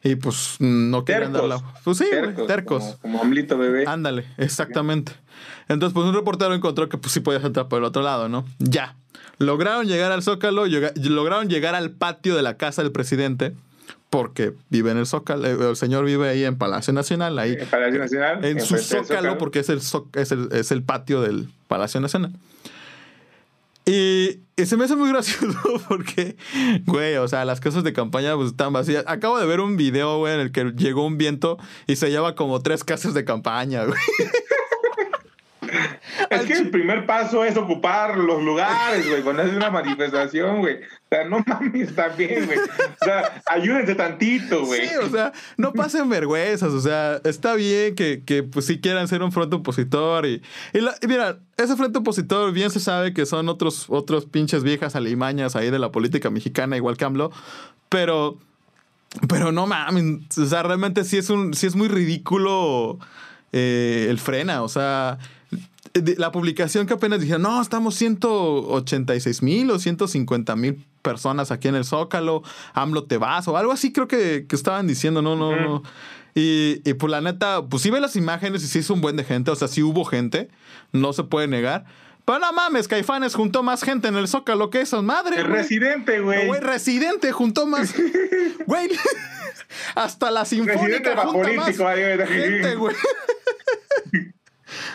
[0.02, 1.56] y pues no querían dar la...
[1.56, 1.80] Tercos.
[1.84, 2.82] Pues sí, güey, tercos.
[2.84, 3.84] Como, como AMLito bebé.
[3.86, 5.12] Ándale, exactamente.
[5.68, 8.44] Entonces, pues un reportero encontró que pues sí podías entrar por el otro lado, ¿no?
[8.58, 8.96] Ya.
[9.38, 13.52] Lograron llegar al Zócalo, llega- lograron llegar al patio de la casa del presidente,
[14.08, 17.66] porque vive en el Zócalo, eh, el señor vive ahí en Palacio Nacional, ahí En
[17.68, 18.44] Palacio Nacional.
[18.44, 19.78] en su enfrente del Zócalo, porque es el,
[20.14, 22.32] es, el, es el patio del Palacio Nacional.
[23.88, 26.36] Y, se me hace muy gracioso porque,
[26.86, 29.04] güey, o sea, las casas de campaña pues, están vacías.
[29.06, 32.34] Acabo de ver un video, güey, en el que llegó un viento y se lleva
[32.34, 33.98] como tres casas de campaña, güey.
[36.30, 40.76] Es que el primer paso es ocupar los lugares, güey, cuando haces una manifestación, güey.
[40.76, 42.58] O sea, no mames también, güey.
[42.58, 44.88] O sea, ayúdense tantito, güey.
[44.88, 49.06] Sí, o sea, no pasen vergüenzas, o sea, está bien que, que pues sí quieran
[49.08, 53.14] ser un frente opositor y, y, la- y mira, ese frente opositor bien se sabe
[53.14, 57.30] que son otros, otros pinches viejas alimañas ahí de la política mexicana, igual que AMLO,
[57.88, 58.38] pero,
[59.28, 62.98] pero no mames, o sea, realmente sí es, un, sí es muy ridículo
[63.52, 65.18] eh, el frena, o sea...
[66.16, 71.76] La publicación que apenas dijeron, no, estamos 186 mil o 150 mil personas aquí en
[71.76, 72.42] el Zócalo,
[72.74, 75.82] AMLO te vas o algo así creo que, que estaban diciendo, no, no, no.
[76.34, 79.16] Y, y pues la neta, pues sí ve las imágenes y sí es un buen
[79.16, 80.48] de gente, o sea, sí hubo gente,
[80.92, 81.84] no se puede negar.
[82.26, 85.40] Pero no mames, Caifanes juntó más gente en el Zócalo que eso, madre.
[85.40, 86.48] El residente, güey.
[86.48, 87.94] Güey, Residente juntó más.
[88.66, 88.88] Güey,
[89.94, 92.96] hasta la Residente Sinfónica va junta político, más gente, güey.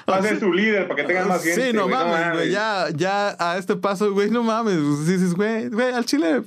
[0.10, 1.68] Va a ser su líder para que tengan más gente.
[1.68, 2.52] Sí, no güey, mames, güey.
[2.52, 5.06] Ya, ya a este paso, güey, no mames.
[5.06, 6.44] Dices, güey, güey, al chile.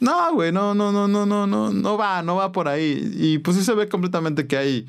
[0.00, 3.10] No, güey, no, no, no, no, no, no, no va, no va por ahí.
[3.16, 4.86] Y pues sí se ve completamente que hay.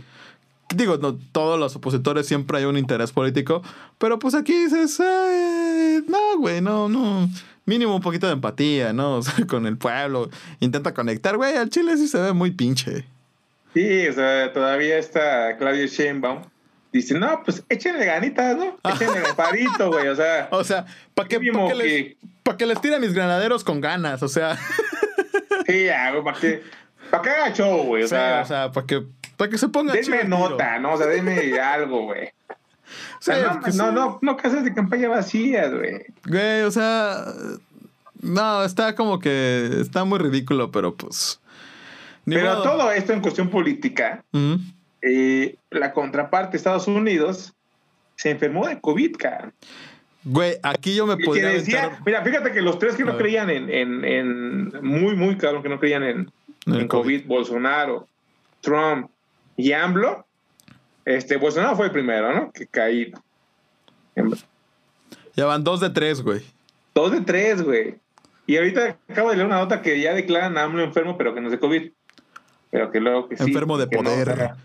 [0.75, 3.63] Digo, no, todos los opositores siempre hay un interés político,
[3.97, 7.27] pero pues aquí dices, eh, no, güey, no, no.
[7.65, 9.15] Mínimo un poquito de empatía, ¿no?
[9.17, 10.29] O sea, con el pueblo.
[10.59, 13.05] Intenta conectar, güey, al chile sí se ve muy pinche.
[13.73, 16.43] Sí, o sea, todavía está Claudio Sheinbaum.
[16.91, 18.77] Dice, no, pues échenle ganitas, ¿no?
[18.93, 20.07] Échenle parito, güey.
[20.07, 23.13] O sea, O sea, ¿para qué, pa' que les, pa' que les tire a mis
[23.13, 24.23] granaderos con ganas?
[24.23, 24.57] O sea.
[25.67, 26.63] sí, ya, güey, para que,
[27.11, 28.03] para que haga show, güey.
[28.03, 29.03] O Sí, sea, o sea, para que,
[29.37, 30.93] para que se ponga denme nota, ¿no?
[30.93, 32.29] O sea, denme algo, güey.
[33.19, 33.77] O sea, no, no, sí.
[33.77, 36.05] no, no casas de campaña vacías, güey.
[36.25, 37.25] Güey, o sea.
[38.21, 39.69] No, está como que.
[39.79, 41.39] Está muy ridículo, pero pues.
[42.25, 42.63] Pero modo.
[42.63, 44.59] todo esto en cuestión política, Ujú.
[45.01, 47.53] Eh, la contraparte, Estados Unidos,
[48.15, 49.51] se enfermó de COVID, cara.
[50.23, 53.17] Güey, aquí yo me Y podría decía, aventar- mira, fíjate que los tres que no
[53.17, 56.31] creían en, en, en muy, muy cabrón, que no creían en,
[56.65, 58.07] En en COVID, Bolsonaro,
[58.61, 59.09] Trump
[59.55, 60.25] y AMLO,
[61.05, 62.51] este, Bolsonaro fue el primero, ¿no?
[62.51, 63.11] Que caí.
[65.35, 66.41] Ya van dos de tres, güey.
[66.93, 67.95] Dos de tres, güey.
[68.45, 71.39] Y ahorita acabo de leer una nota que ya declaran a AMLO enfermo, pero que
[71.41, 71.91] no es de COVID.
[72.71, 73.43] Pero que luego que sí.
[73.43, 74.29] Enfermo de que no, poder.
[74.29, 74.57] o sea,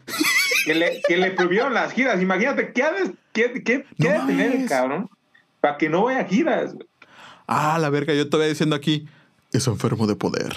[0.66, 2.20] que, le, que le prohibieron las giras.
[2.20, 5.08] Imagínate, ¿qué ha de, qué, qué, No qué ha de tener el cabrón
[5.60, 6.74] para que no vaya a giras?
[7.46, 9.08] Ah, la verga, yo te voy diciendo aquí.
[9.52, 10.54] Es enfermo de poder.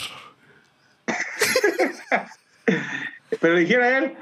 [3.40, 4.16] Pero dijera él,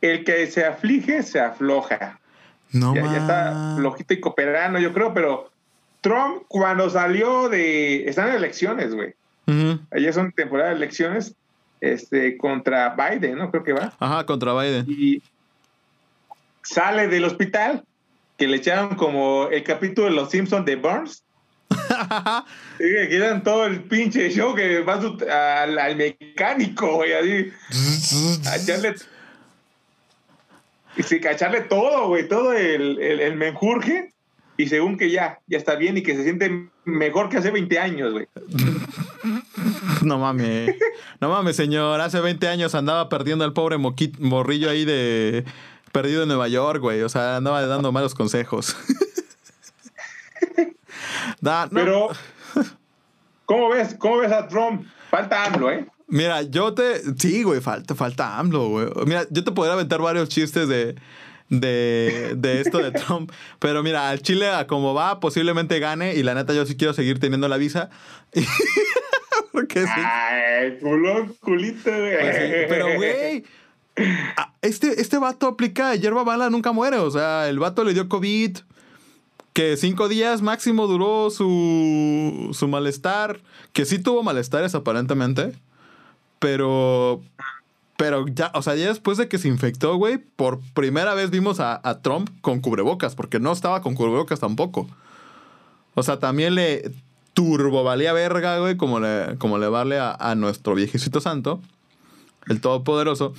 [0.00, 2.18] el que se aflige, se afloja.
[2.72, 5.50] No ya, ya está flojito y cooperando, yo creo, pero
[6.00, 8.08] Trump cuando salió de...
[8.08, 9.14] Están en elecciones, güey.
[9.48, 9.80] Ujú.
[9.90, 11.34] Allá son temporada de elecciones
[11.80, 13.50] este, contra Biden, ¿no?
[13.50, 13.92] Creo que va.
[13.98, 14.86] Ajá, contra Biden.
[14.88, 15.22] Y,
[16.62, 17.84] sale del hospital,
[18.36, 21.24] que le echaron como el capítulo de Los Simpsons de Burns.
[22.80, 27.52] y que quedan todo el pinche show que va al, al mecánico, güey, así.
[28.48, 28.94] a echarle.
[30.96, 34.12] Y sí, a echarle todo, güey, todo el, el, el menjurje
[34.60, 37.78] y según que ya, ya está bien y que se siente mejor que hace 20
[37.78, 38.28] años, güey.
[40.02, 40.74] No mames.
[41.20, 42.00] No mames, señor.
[42.00, 45.44] Hace 20 años andaba perdiendo al pobre morrillo ahí de
[45.92, 47.02] perdido en Nueva York, güey.
[47.02, 48.76] O sea, andaba dando malos consejos.
[51.72, 52.08] Pero,
[53.44, 54.86] ¿cómo ves, ¿cómo ves a Trump?
[55.10, 55.86] Falta AMLO, ¿eh?
[56.06, 57.02] Mira, yo te.
[57.18, 58.88] Sí, güey, falta, falta AMLO, güey.
[59.06, 60.96] Mira, yo te podría aventar varios chistes de
[61.50, 63.30] de, de esto de Trump.
[63.58, 66.14] Pero mira, al Chile, a como va, posiblemente gane.
[66.14, 67.90] Y la neta, yo sí quiero seguir teniendo la visa.
[69.52, 69.88] Porque sí.
[69.96, 72.18] Ay, culón, culito, güey.
[72.18, 73.44] Pues pero, güey.
[74.62, 76.96] Este, este vato aplica hierba mala, nunca muere.
[76.96, 78.58] O sea, el vato le dio COVID.
[79.52, 83.40] Que cinco días máximo duró su, su malestar.
[83.72, 85.52] Que sí tuvo malestares aparentemente.
[86.38, 87.20] Pero
[88.00, 91.60] pero ya, o sea, ya después de que se infectó, güey, por primera vez vimos
[91.60, 94.88] a, Trump con cubrebocas, porque no estaba con cubrebocas tampoco.
[95.92, 96.92] O sea, también le
[97.34, 101.60] turbo valía verga, güey, como le, como le vale a, nuestro viejecito santo,
[102.46, 103.34] el todopoderoso.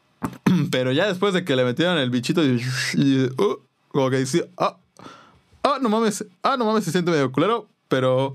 [0.72, 4.76] Pero ya después de que le metieron el bichito y, uh, como que dice, ah,
[5.62, 8.34] ah, no mames, ah, no mames, se siente medio culero, pero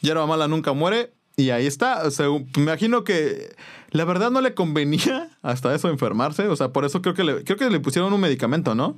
[0.00, 1.12] hierba mala nunca muere.
[1.36, 2.06] Y ahí está.
[2.06, 3.54] O sea, me imagino que
[3.90, 6.48] la verdad no le convenía hasta eso enfermarse.
[6.48, 8.96] O sea, por eso creo que le, creo que le pusieron un medicamento, ¿no?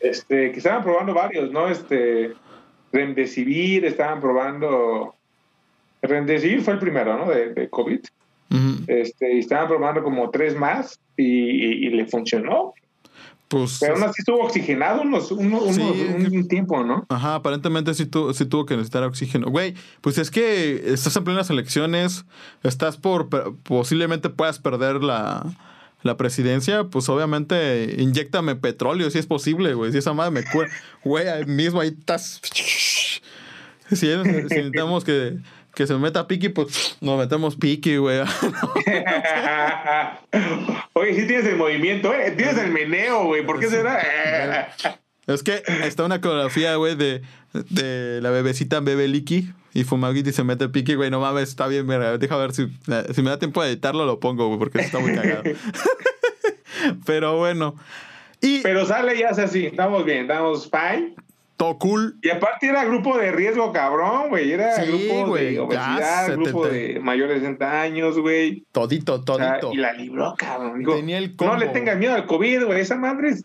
[0.00, 1.68] Este, que estaban probando varios, ¿no?
[1.68, 2.32] Este,
[2.92, 5.14] Remdesivir, estaban probando.
[6.00, 7.30] Remdesivir fue el primero, ¿no?
[7.30, 8.00] De, COVID.
[8.86, 12.74] este, y estaban probando como tres más y le funcionó.
[13.48, 17.06] Pues, Pero aún así estuvo oxigenado unos, un, tiempo, ¿no?
[17.08, 19.48] Ajá, aparentemente sí, sí tuvo que necesitar oxígeno.
[19.48, 22.26] Güey, pues es que estás en plenas elecciones,
[22.62, 23.30] estás por,
[23.62, 25.46] posiblemente puedas perder la,
[26.18, 29.92] presidencia, pues obviamente inyectame petróleo si es posible, güey.
[29.92, 30.68] Si esa madre me cura,
[31.02, 32.40] güey, mismo ahí estás.
[33.90, 35.38] Si, si necesitamos que
[35.78, 38.18] que se meta Piki, pues nos metemos Piki, güey.
[40.94, 42.32] Oye, sí tienes el movimiento, ¿eh?
[42.32, 43.46] Tienes el meneo, güey.
[43.46, 43.96] ¿Por qué será?
[45.28, 50.42] es que está una coreografía, güey, de, de la bebecita Bebe Liki y Fumagiti se
[50.42, 51.12] mete Piki, güey.
[51.12, 52.18] No mames, está bien, mira.
[52.18, 52.66] Deja ver si,
[53.14, 55.44] si me da tiempo de editarlo, lo pongo, güey, porque está muy cagado.
[57.06, 57.76] Pero bueno.
[58.40, 59.66] Y, Pero sale y hace así.
[59.66, 61.14] Estamos bien, estamos fine
[61.58, 62.16] todo cool.
[62.22, 64.52] Y aparte era grupo de riesgo, cabrón, güey.
[64.52, 68.64] Era grupo de obesidad, grupo de mayores de 60 años, güey.
[68.70, 69.72] Todito, todito.
[69.72, 70.84] y la libró, cabrón.
[70.84, 72.80] Tenía el No le tengas miedo al COVID, güey.
[72.80, 73.44] Esa madre es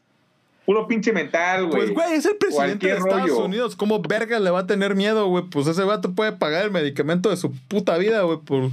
[0.64, 1.88] puro pinche mental, güey.
[1.88, 3.76] Pues, güey, es el presidente de Estados Unidos.
[3.76, 5.46] ¿Cómo verga le va a tener miedo, güey?
[5.46, 8.70] Pues ese vato puede pagar el medicamento de su puta vida, güey, por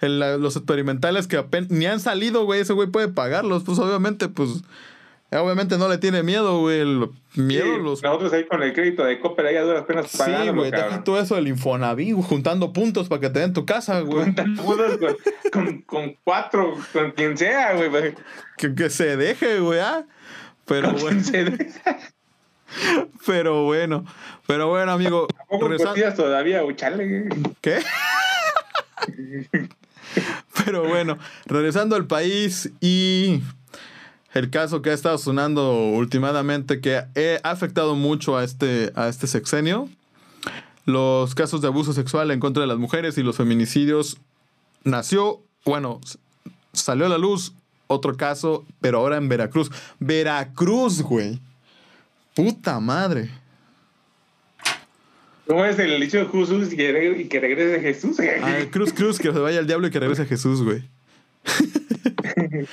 [0.00, 2.60] los experimentales que apenas ni han salido, güey.
[2.60, 3.62] Ese güey puede pagarlos.
[3.62, 4.64] Pues obviamente, pues
[5.32, 6.80] Obviamente no le tiene miedo, güey.
[6.80, 8.02] El miedo los.
[8.02, 10.52] Nosotros ahí con el crédito de Copper ahí a duras penas pagando.
[10.52, 14.00] Sí, güey, deja todo eso del Infonavit, juntando puntos para que te den tu casa,
[14.00, 14.24] güey.
[14.24, 15.16] Juntando puntos
[15.50, 18.14] con, con, cuatro, con quien sea, güey.
[18.58, 20.04] Que, que se deje, güey, ¿ah?
[20.66, 21.22] Pero bueno.
[23.26, 24.06] Pero bueno,
[24.46, 25.26] pero bueno, amigo.
[25.26, 26.14] ¿Tampoco regresando...
[26.14, 26.74] todavía, güey?
[26.74, 27.28] Chale.
[27.60, 27.80] ¿Qué?
[30.64, 33.42] pero bueno, regresando al país y
[34.34, 39.26] el caso que ha estado sonando últimamente que ha afectado mucho a este, a este
[39.26, 39.88] sexenio.
[40.84, 44.18] Los casos de abuso sexual en contra de las mujeres y los feminicidios
[44.84, 46.00] nació, bueno,
[46.72, 47.52] salió a la luz
[47.86, 49.70] otro caso, pero ahora en Veracruz.
[50.00, 51.38] Veracruz, güey.
[52.34, 53.30] Puta madre.
[55.46, 58.16] ¿Cómo es el dicho de Jesús y que, regrese Jesús?
[58.70, 60.82] Cruz, cruz, que se vaya el diablo y que regrese Jesús, güey.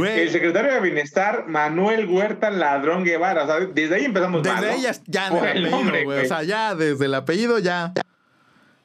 [0.00, 3.44] El secretario de Bienestar, Manuel Huerta Ladrón Guevara.
[3.44, 6.24] O sea, desde ahí empezamos Desde ya, en el apellido, güey.
[6.24, 7.92] O sea, ya desde el apellido ya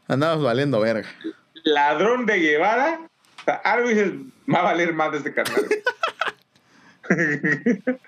[0.08, 1.08] andamos valiendo verga.
[1.63, 3.02] Ladrón de Guevara.
[3.41, 4.12] O sea, algo dices,
[4.52, 5.65] va a valer más de este carnal.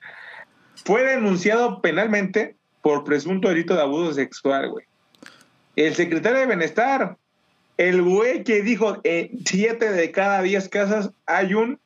[0.86, 4.86] Fue denunciado penalmente por presunto delito de abuso sexual, güey.
[5.76, 7.18] El secretario de Bienestar,
[7.78, 11.80] el güey que dijo en siete de cada diez casas hay un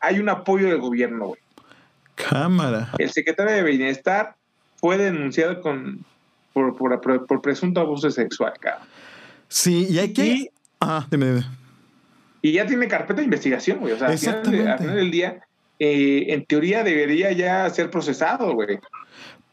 [0.00, 1.40] hay un apoyo del gobierno, güey.
[2.16, 2.90] Cámara.
[2.98, 4.34] El secretario de Bienestar
[4.76, 6.04] fue denunciado con,
[6.52, 8.86] por, por, presunto abuso sexual, cabrón.
[9.48, 10.50] Sí, y hay que.
[10.80, 11.46] ah, dime, dime.
[12.42, 13.92] Y ya tiene carpeta de investigación, güey.
[13.92, 15.40] O sea, al final, del día,
[15.78, 18.80] eh, en teoría debería ya ser procesado, güey.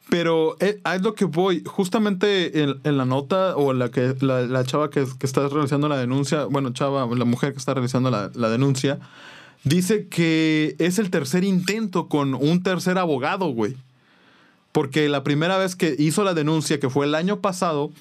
[0.09, 1.63] Pero eh, es lo que voy.
[1.65, 6.71] Justamente en, la nota o la que la, chava que, está realizando la denuncia, bueno,
[6.71, 8.99] chava, la mujer que está realizando la, la, denuncia,
[9.63, 13.77] dice que es el tercer intento con un tercer abogado, güey.
[14.71, 17.91] Porque la primera vez que hizo la denuncia, que fue el año pasado,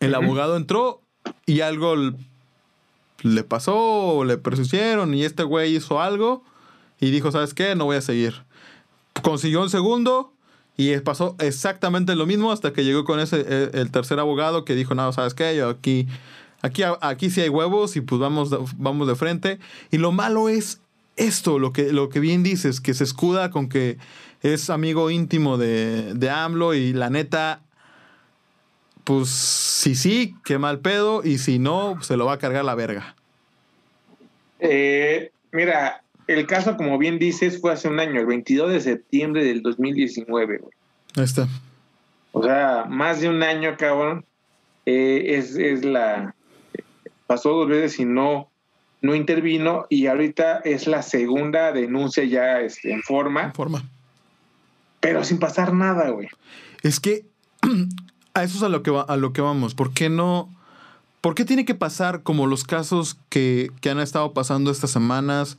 [0.00, 1.00] el abogado entró
[1.46, 1.94] y algo
[3.22, 6.42] le pasó, le persistieron y este güey hizo algo
[7.00, 7.74] y dijo, ¿sabes qué?
[7.74, 8.42] No voy a seguir.
[9.22, 10.32] Consiguió un segundo
[10.78, 14.76] y pasó exactamente lo mismo hasta que llegó con ese e, el tercer abogado que
[14.76, 15.56] dijo, no, ¿sabes qué?
[15.56, 16.06] Yo aquí,
[16.62, 19.58] aquí, aquí sí hay huevos y pues vamos, vamos de frente.
[19.90, 20.80] Y lo malo es
[21.16, 23.98] esto, lo que, lo que bien dices, que se escuda con que
[24.40, 27.60] es amigo íntimo de, de AMLO y la neta,
[29.02, 32.76] pues si sí, qué mal pedo, y si no, se lo va a cargar la
[32.76, 33.16] verga.
[34.60, 39.44] Eh, mira, el caso, como bien dices, fue hace un año, el 22 de septiembre
[39.44, 40.72] del 2019, güey.
[41.16, 41.48] Ahí está.
[42.32, 44.24] O sea, más de un año, cabrón.
[44.84, 46.34] Eh, es, es la.
[47.26, 48.50] Pasó dos veces y no,
[49.00, 53.44] no intervino, y ahorita es la segunda denuncia ya este, en forma.
[53.44, 53.82] En forma.
[55.00, 56.28] Pero sin pasar nada, güey.
[56.82, 57.26] Es que
[58.34, 59.74] a eso es a lo que, va, a lo que vamos.
[59.74, 60.54] ¿Por qué no?
[61.22, 65.58] ¿Por qué tiene que pasar como los casos que, que han estado pasando estas semanas?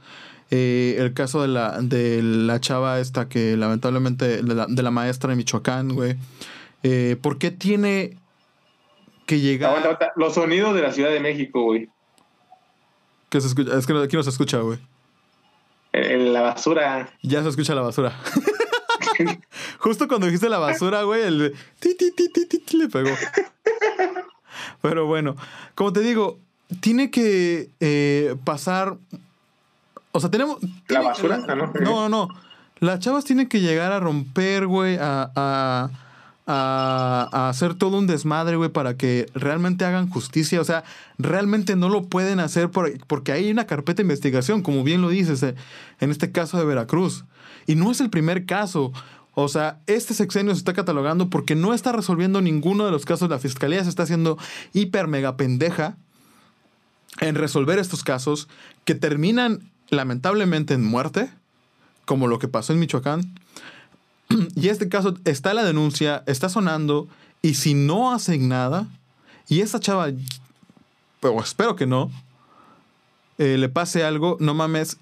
[0.51, 5.35] Eh, el caso de la, de la chava esta que lamentablemente, de la, maestra de
[5.35, 6.15] Michoacán, güey.
[6.81, 8.17] Eh, ¿Por qué tiene
[9.27, 9.99] que llegar...
[10.15, 11.89] Los sonidos de la Ciudad de México, güey.
[13.29, 14.79] Que se escucha, es que aquí no se escucha, güey.
[15.93, 17.09] la basura.
[17.21, 18.17] Ya se escucha la basura.
[19.79, 23.11] Justo cuando dijiste la basura, güey, el ti, ti, ti, ti, le pegó.
[24.81, 25.35] Pero bueno,
[25.75, 26.39] como te digo,
[26.81, 28.97] tiene que eh, pasar
[30.11, 30.57] o sea, tenemos.
[30.87, 31.41] ¿La basura?
[31.47, 32.27] Ah, no, no, no.
[32.79, 35.89] Las chavas tienen que llegar a romper, güey, a, a,
[36.47, 40.61] a, hacer todo un desmadre, güey, para que realmente hagan justicia.
[40.61, 40.83] O sea,
[41.17, 45.43] realmente no lo pueden hacer porque hay una carpeta de investigación, como bien lo dices,
[45.43, 45.55] eh,
[45.99, 47.25] en este caso de Veracruz.
[47.67, 48.93] Y no es el primer caso.
[49.35, 53.29] O sea, este sexenio se está catalogando porque no está resolviendo ninguno de los casos.
[53.29, 54.37] La fiscalía se está haciendo
[54.73, 55.97] hiper mega pendeja
[57.19, 58.47] en resolver estos casos
[58.85, 61.29] que terminan lamentablemente en muerte,
[62.05, 63.21] como lo que pasó en Michoacán.
[64.55, 67.07] Y este caso está la denuncia, está sonando,
[67.41, 68.87] y si no hacen nada,
[69.47, 70.09] y esa chava,
[71.19, 72.11] pero espero que no,
[73.37, 74.97] eh, le pase algo, no mames,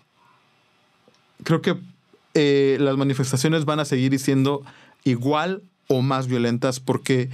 [1.44, 1.78] creo que
[2.34, 4.64] eh, las manifestaciones van a seguir siendo
[5.04, 7.30] igual o más violentas porque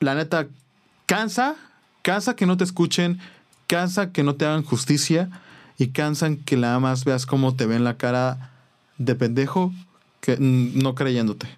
[0.00, 0.48] la neta
[1.06, 1.56] cansa,
[2.02, 3.20] cansa que no te escuchen,
[3.66, 5.30] cansa que no te hagan justicia
[5.82, 8.52] y cansan que nada más veas cómo te ven la cara
[8.98, 9.72] de pendejo
[10.20, 11.48] que no creyéndote.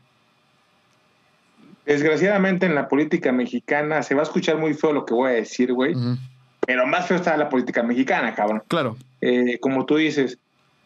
[1.85, 5.35] Desgraciadamente en la política mexicana se va a escuchar muy feo lo que voy a
[5.35, 5.95] decir, güey.
[6.67, 8.63] Pero más feo está la política mexicana, cabrón.
[8.67, 8.97] Claro.
[9.21, 10.39] Eh, como tú dices,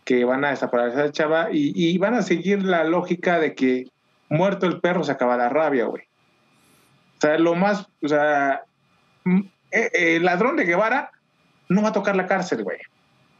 [0.04, 3.86] que van a desaparecer a chava y, van a seguir la lógica de que
[4.28, 6.02] muerto el perro se acaba la rabia, güey.
[7.18, 8.62] O sea, lo más, o sea,
[9.70, 11.12] eh, el ladrón de Guevara
[11.68, 12.78] no va a tocar la cárcel, güey.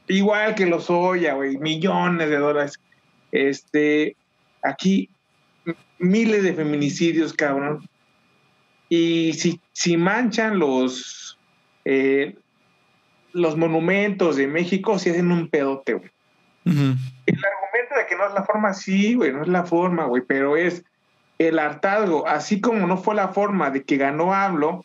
[0.08, 2.80] Igual que los Oya, güey, millones de dólares.
[3.30, 4.16] Este,
[4.62, 5.10] aquí
[5.98, 7.88] miles de feminicidios, cabrón.
[8.88, 11.38] Y si, si manchan los,
[11.84, 12.36] eh,
[13.32, 16.10] los monumentos de México, si hacen un pedote, güey.
[16.64, 20.22] El argumento de que no es la forma, sí, güey, no es la forma, güey,
[20.26, 20.84] pero es
[21.38, 24.68] el hartazgo, así como no fue la forma de que ganó AMLO.
[24.70, 24.84] O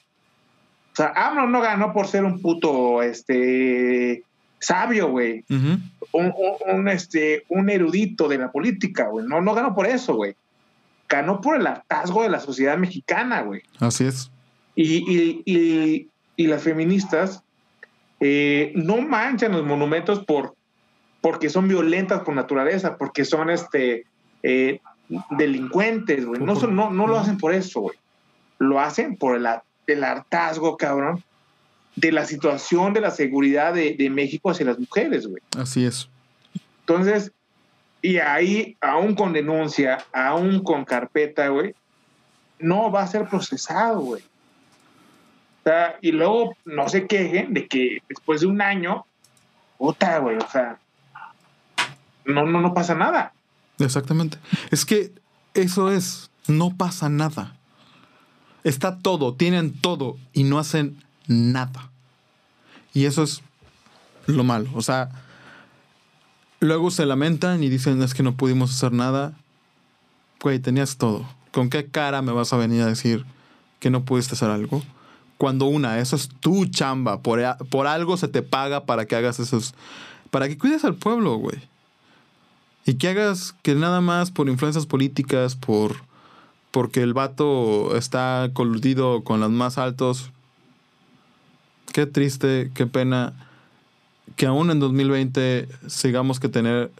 [0.95, 4.23] sea, AMLO no ganó por ser un puto, este,
[4.63, 5.43] sabio, güey.
[6.11, 9.25] un, este, un erudito de la política, güey.
[9.27, 10.35] No, no ganó por eso, güey.
[11.09, 13.61] Ganó por el hartazgo de la sociedad mexicana, güey.
[13.79, 14.31] Así es.
[14.75, 17.43] Y, las feministas
[18.19, 20.55] eh, no manchan los monumentos por,
[21.21, 24.05] porque son violentas por naturaleza, porque son este,
[24.41, 24.79] eh,
[25.31, 26.41] delincuentes, güey.
[26.41, 27.97] No, no, no lo hacen por eso, güey.
[28.59, 29.47] Lo hacen por el,
[29.87, 31.23] el hartazgo, cabrón,
[31.95, 35.41] de la situación de la seguridad de, México hacia las mujeres, güey.
[35.57, 36.09] Así es.
[36.81, 37.31] Entonces,
[38.01, 41.73] y ahí, aún con denuncia, aún con carpeta, güey,
[42.59, 44.21] no va a ser procesado, güey.
[44.21, 49.05] O sea, y luego no se quejen de que después de un año,
[49.77, 50.77] puta, güey, o sea,
[52.25, 53.33] no, no, no pasa nada.
[53.79, 54.37] Exactamente.
[54.71, 55.13] Es que
[55.53, 57.57] eso es, no pasa nada.
[58.63, 61.89] Está todo, tienen todo y no hacen nada.
[62.93, 63.41] Y eso es
[64.27, 64.69] lo malo.
[64.73, 65.09] O sea,
[66.63, 69.33] Luego se lamentan y dicen, es que no pudimos hacer nada.
[70.41, 71.25] Güey, tenías todo.
[71.51, 73.25] ¿Con qué cara me vas a venir a decir
[73.81, 74.81] que no pudiste hacer algo?
[75.37, 77.21] Cuando una, eso es tu chamba.
[77.21, 79.75] Por, por algo se te paga para que hagas esos...
[80.31, 81.57] Para que cuides al pueblo, güey.
[82.85, 85.97] Y que hagas que nada más por influencias políticas, por...
[86.71, 90.31] Porque el vato está coludido con los más altos.
[91.93, 93.33] Qué triste, qué pena
[94.35, 96.91] que aún en 2020 sigamos que tener,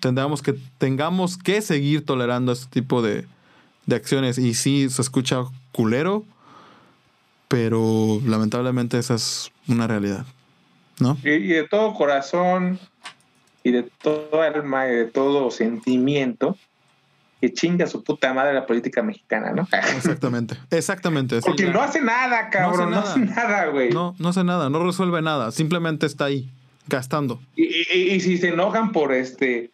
[0.00, 3.26] tengamos que, tengamos que seguir tolerando este tipo de,
[3.86, 4.38] de acciones.
[4.38, 6.24] Y sí, se escucha culero,
[7.48, 10.26] pero lamentablemente esa es una realidad,
[10.98, 11.16] ¿no?
[11.22, 12.78] Y, de todo corazón
[13.62, 16.56] y de todo alma y de todo sentimiento,
[17.44, 19.68] que chinga su puta madre la política mexicana, ¿no?
[19.96, 21.40] Exactamente, exactamente.
[21.42, 23.90] Porque no hace nada, cabrón, no hace nada, güey.
[23.90, 26.50] No, no hace nada, no resuelve nada, simplemente está ahí
[26.88, 27.42] gastando.
[27.54, 29.70] Y, y, si se enojan por este,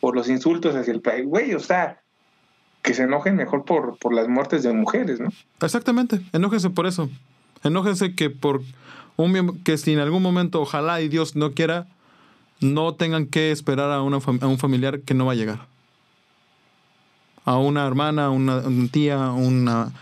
[0.00, 2.00] por los insultos hacia el país, güey, o sea,
[2.80, 5.28] que se enojen mejor por, por las muertes de mujeres, ¿no?
[5.60, 7.10] Exactamente, enójense por eso.
[7.64, 8.62] Enójense que por
[9.18, 11.86] un que si en algún momento, ojalá y Dios no quiera,
[12.60, 15.69] no tengan que esperar a, una, a un familiar que no va a llegar.
[17.44, 19.92] A una hermana, una, una tía, una,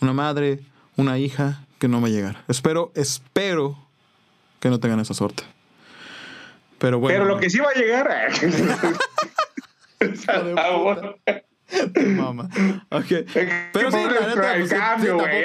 [0.00, 0.60] una madre,
[0.96, 2.42] una hija que no va a llegar.
[2.48, 3.78] Espero, espero
[4.60, 5.44] que no tengan esa suerte.
[6.78, 7.18] Pero bueno.
[7.18, 8.30] Pero lo que sí va a llegar.
[12.16, 12.48] Mamá.
[12.90, 13.26] Okay.
[13.72, 15.44] Pero sí, el cambio, güey.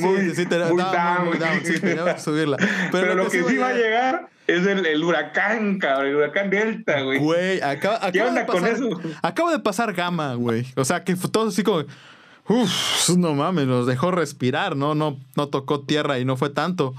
[0.00, 1.64] muy, sí, muy down.
[1.64, 2.56] Sí, teníamos que subirla.
[2.92, 6.08] Pero, lo que, sí va a llegar es el, el, huracán, cabrón.
[6.08, 7.18] El huracán Delta, güey.
[7.18, 8.88] Güey, acaba, ¿Qué onda con eso?
[9.22, 10.66] Acaba de pasar Gama, güey.
[10.76, 11.84] O sea, que todo así como.
[12.48, 14.94] Uf, no mames, nos dejó respirar, ¿no?
[14.94, 16.94] No, no tocó tierra y no fue tanto.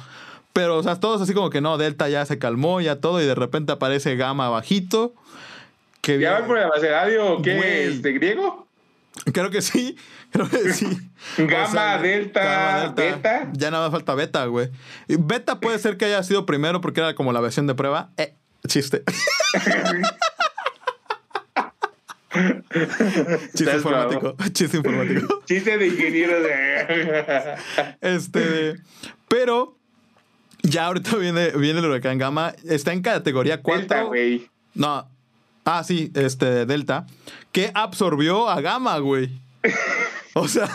[0.53, 3.25] Pero, o sea, todos así como que no, Delta ya se calmó, ya todo, y
[3.25, 5.13] de repente aparece Gama bajito.
[6.01, 8.01] Que ¿Ya va por el abecedario qué es?
[8.01, 8.62] ¿De griego?
[9.31, 9.95] Creo que sí,
[10.31, 10.87] creo que sí.
[11.37, 13.49] Gama, delta, beta.
[13.53, 14.69] Ya nada falta beta, güey.
[15.07, 18.11] Beta puede ser que haya sido primero porque era como la versión de prueba.
[18.17, 18.33] Eh,
[18.67, 19.03] chiste.
[23.55, 24.35] chiste informático.
[24.53, 25.43] Chiste informático.
[25.45, 27.55] Chiste de ingeniero de.
[28.01, 28.81] este.
[29.27, 29.77] Pero
[30.63, 32.55] ya ahorita viene, viene el huracán Gama.
[32.65, 33.79] Está en categoría 4.
[33.79, 34.49] Delta, güey.
[34.73, 35.07] No.
[35.65, 37.05] Ah, sí, este, Delta.
[37.51, 39.29] Que absorbió a Gama, güey.
[40.35, 40.67] O sea,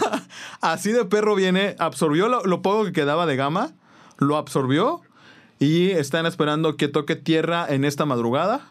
[0.61, 1.75] así de perro viene.
[1.81, 3.73] Absorbió lo, poco que quedaba de Gama.
[4.19, 5.01] Lo absorbió.
[5.59, 8.71] Y están esperando que toque tierra en esta madrugada.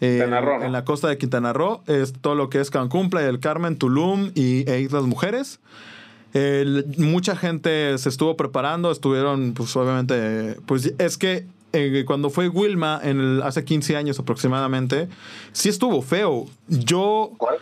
[0.00, 1.82] Eh, en la costa de Quintana Roo.
[1.88, 5.58] Es todo lo que es Cancún, Playa del Carmen, Tulum y, e Islas Mujeres
[6.98, 13.00] mucha gente se estuvo preparando, estuvieron, pues obviamente, pues es que eh, cuando fue Wilma
[13.02, 15.08] en el, hace 15 años aproximadamente,
[15.52, 16.46] sí estuvo feo.
[16.68, 17.32] Yo...
[17.36, 17.56] ¿Cuál?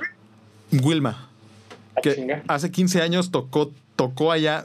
[0.72, 1.28] Wilma.
[1.96, 4.64] Ah, que hace 15 años tocó, tocó allá.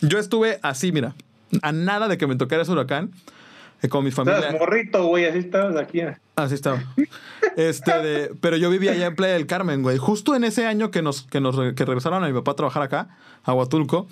[0.00, 1.14] Yo estuve así, mira,
[1.62, 3.12] a nada de que me tocara ese huracán.
[3.82, 4.40] Eh, con mi familia.
[4.40, 6.02] Estás morrito, güey, así estabas aquí.
[6.36, 6.82] Así estaba.
[7.56, 9.98] Este, pero yo vivía allá en Playa del Carmen, güey.
[9.98, 12.82] Justo en ese año que nos, que nos que regresaron a mi papá a trabajar
[12.82, 13.08] acá,
[13.42, 14.06] a Huatulco,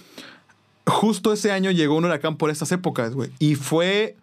[0.86, 3.30] justo ese año llegó un huracán por estas épocas, güey.
[3.38, 4.16] Y fue,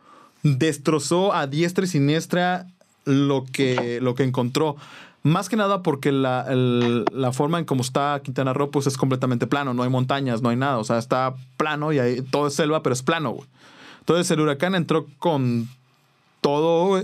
[0.46, 2.68] destrozó a diestra y siniestra
[3.04, 4.76] lo que, lo que encontró.
[5.24, 9.48] Más que nada porque la, la, forma en cómo está Quintana Roo, pues es completamente
[9.48, 9.74] plano.
[9.74, 10.78] No hay montañas, no hay nada.
[10.78, 13.38] O sea, está plano y ahí, todo es selva, pero es plano.
[14.02, 15.68] Entonces el huracán entró con
[16.42, 17.04] todo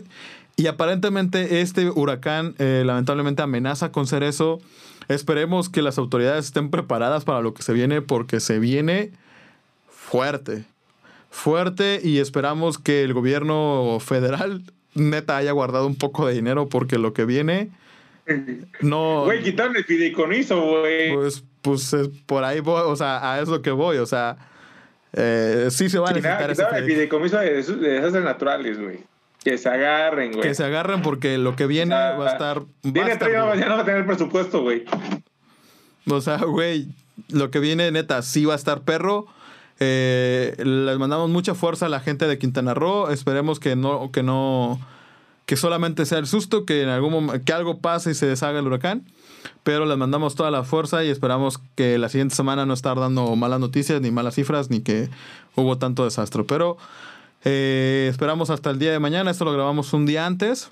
[0.56, 4.62] y aparentemente este huracán eh, lamentablemente amenaza con ser eso.
[5.08, 9.12] Esperemos que las autoridades estén preparadas para lo que se viene porque se viene
[9.90, 10.66] fuerte.
[11.32, 14.62] Fuerte y esperamos que el gobierno federal
[14.94, 17.72] neta haya guardado un poco de dinero porque lo que viene
[18.82, 19.24] no...
[19.26, 21.16] Güey, quitaron el fideicomiso, güey.
[21.16, 21.96] Pues, pues
[22.28, 24.38] por ahí voy, o sea, a eso que voy, o sea
[25.14, 29.00] eh, sí se va a necesitar ese el fideicomiso de, desastres naturales, güey.
[29.44, 30.44] Que se agarren, güey.
[30.44, 32.62] Que se agarren porque lo que viene va a estar.
[32.84, 34.86] Viene mañana va a tener presupuesto, güey.
[36.08, 36.88] O sea, güey,
[37.30, 39.26] lo que viene, neta, sí va a estar perro.
[39.84, 43.10] Eh, les mandamos mucha fuerza a la gente de Quintana Roo.
[43.10, 44.80] Esperemos que no, que no,
[45.48, 48.68] que solamente sea el susto, que en algún que algo pase y se deshaga el
[48.68, 49.04] huracán.
[49.64, 53.36] Pero les mandamos toda la fuerza y esperamos que la siguiente semana no estar dando
[53.36, 55.10] malas noticias, ni malas cifras, ni que
[55.56, 56.44] hubo tanto desastre.
[56.44, 56.78] Pero
[57.44, 59.32] eh, esperamos hasta el día de mañana.
[59.32, 60.70] Esto lo grabamos un día antes.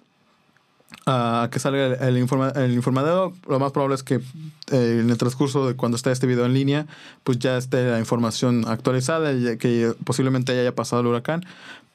[1.06, 3.34] A que salga el, informa, el informadero.
[3.48, 6.54] Lo más probable es que eh, en el transcurso de cuando esté este video en
[6.54, 6.86] línea,
[7.24, 11.46] pues ya esté la información actualizada, que posiblemente haya pasado el huracán.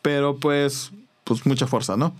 [0.02, 0.92] Pero pues,
[1.24, 2.14] pues mucha fuerza, ¿no?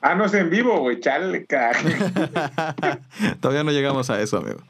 [0.00, 1.44] Ah, no es en vivo, güey, chale,
[3.40, 4.60] Todavía no llegamos a eso, amigo.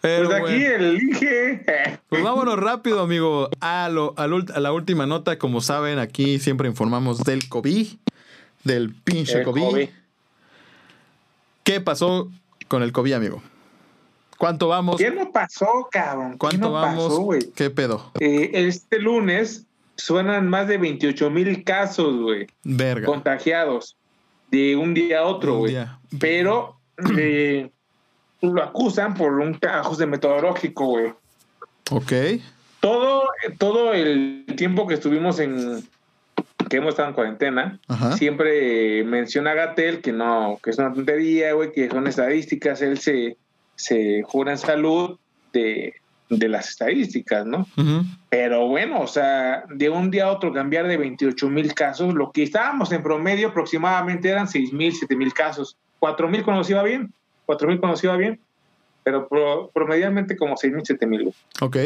[0.00, 1.64] Pero pues aquí elige.
[2.08, 5.38] Pues vámonos rápido, amigo, a, lo, a, la última nota.
[5.38, 7.86] Como saben, aquí siempre informamos del COVID,
[8.64, 9.88] del pinche COVID.
[11.64, 12.30] ¿Qué pasó
[12.68, 13.42] con el COVID, amigo?
[14.38, 14.96] ¿Cuánto vamos?
[14.96, 16.38] ¿Qué no pasó, cabrón?
[16.38, 17.20] ¿Cuánto vamos?
[17.54, 18.10] ¿Qué pedo?
[18.20, 22.46] Eh, este lunes suenan más de 28 mil casos, güey.
[22.64, 23.06] Verga.
[23.06, 23.96] Contagiados.
[24.50, 25.76] De un día a otro, güey.
[26.18, 26.80] Pero
[27.18, 27.70] eh,
[28.40, 31.12] lo acusan por un ajuste metodológico, güey.
[31.90, 32.12] Ok.
[32.80, 33.24] Todo,
[33.58, 35.86] todo el tiempo que estuvimos en,
[36.70, 37.80] que hemos estado en cuarentena,
[38.16, 43.36] siempre menciona Gatel que no, que es una tontería, güey, que son estadísticas, él se,
[43.74, 45.18] se jura en salud
[45.52, 45.94] de,
[46.28, 47.66] las estadísticas, ¿no?
[48.30, 52.30] Pero bueno, o sea, de un día a otro cambiar de 28 mil casos, lo
[52.30, 55.76] que estábamos en promedio aproximadamente eran 6 mil, 7 mil casos.
[55.98, 57.12] 4 mil cuando se iba bien,
[57.46, 58.38] 4 mil cuando se iba bien,
[59.02, 59.28] pero
[59.74, 61.34] promedialmente como 6 mil, 7 mil.
[61.60, 61.76] Ok.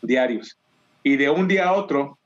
[0.00, 0.56] Diarios.
[1.02, 2.18] Y de un día a otro,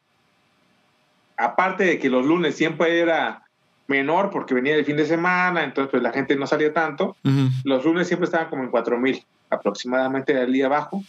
[1.41, 3.45] aparte de que los lunes siempre era
[3.89, 7.17] menor porque venía el fin de semana, entonces pues la gente no salía tanto,
[7.65, 11.03] los lunes siempre estaban como en 4 mil aproximadamente al día abajo.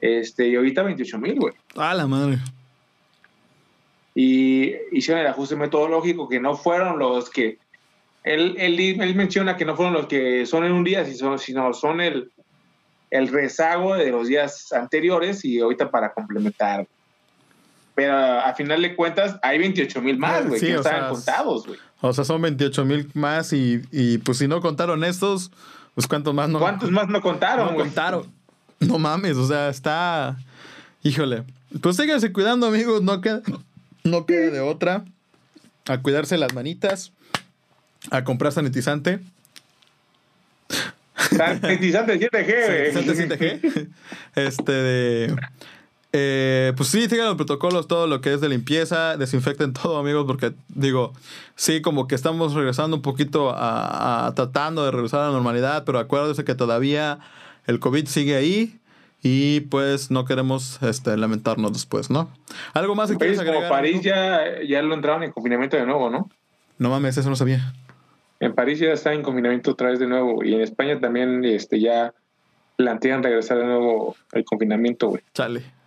[0.00, 1.54] Este, y ahorita 28 mil, güey.
[1.76, 2.38] Ah, la madre.
[4.14, 7.58] Y hicieron el ajuste metodológico que no fueron los que.
[8.24, 12.00] Él, él, menciona que no fueron los que son en un día, sino, sino son
[12.00, 12.30] el,
[13.10, 16.86] el rezago de los días anteriores y ahorita para complementar
[17.98, 21.80] pero a final de cuentas hay 28 mil más, güey, que estaban contados, güey.
[22.00, 25.50] O sea, son 28 mil más y, y, pues si no contaron estos,
[25.96, 26.60] pues cuántos más no.
[26.60, 28.32] ¿Cuántos más no contaron, No contaron.
[28.78, 30.36] No mames, o sea, está.
[31.02, 31.42] Híjole.
[31.82, 33.42] Pues síganse cuidando, amigos, no queda,
[34.04, 35.04] no queda de otra.
[35.88, 37.10] A cuidarse las manitas,
[38.12, 39.18] a comprar sanitizante.
[41.36, 43.88] Sanitizante 7G, Sanitizante 7G.
[44.36, 45.36] Este de
[46.12, 50.24] eh, pues sí, sigan los protocolos, todo lo que es de limpieza, desinfecten todo, amigos,
[50.26, 51.12] porque digo,
[51.54, 55.98] sí, como que estamos regresando un poquito a, tratando de regresar a la normalidad, pero
[55.98, 57.18] acuérdense que todavía
[57.66, 58.78] el COVID sigue ahí
[59.22, 62.30] y pues no queremos este, lamentarnos después, ¿no?
[62.72, 63.62] Algo más que quieres agregar.
[63.62, 66.30] Como París ya, ya lo entraron en confinamiento de nuevo, ¿no?
[66.78, 67.74] No mames, eso no sabía.
[68.40, 71.80] En París ya está en confinamiento otra vez de nuevo y en España también este,
[71.80, 72.14] ya
[72.76, 75.22] plantean regresar de nuevo al confinamiento, güey.
[75.34, 75.77] Chale.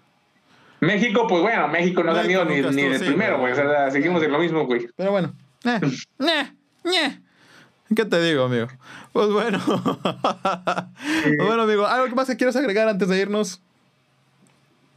[0.82, 3.54] México, pues bueno, México no ha tenido ni, ni de primero, güey.
[3.54, 4.88] O sea, seguimos en lo mismo, güey.
[4.96, 5.34] Pero bueno.
[6.84, 7.20] Eh, eh,
[7.96, 8.68] ¿Qué te digo, amigo?
[9.14, 9.60] Pues bueno.
[9.64, 11.86] pues bueno, amigo.
[11.86, 13.62] ¿Algo más que quieras agregar antes de irnos?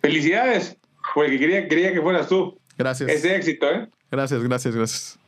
[0.01, 0.79] Felicidades.
[1.15, 2.59] Porque quería, quería que fueras tú.
[2.79, 3.11] Gracias.
[3.11, 3.87] Ese éxito, ¿eh?
[4.11, 5.19] Gracias, gracias, gracias.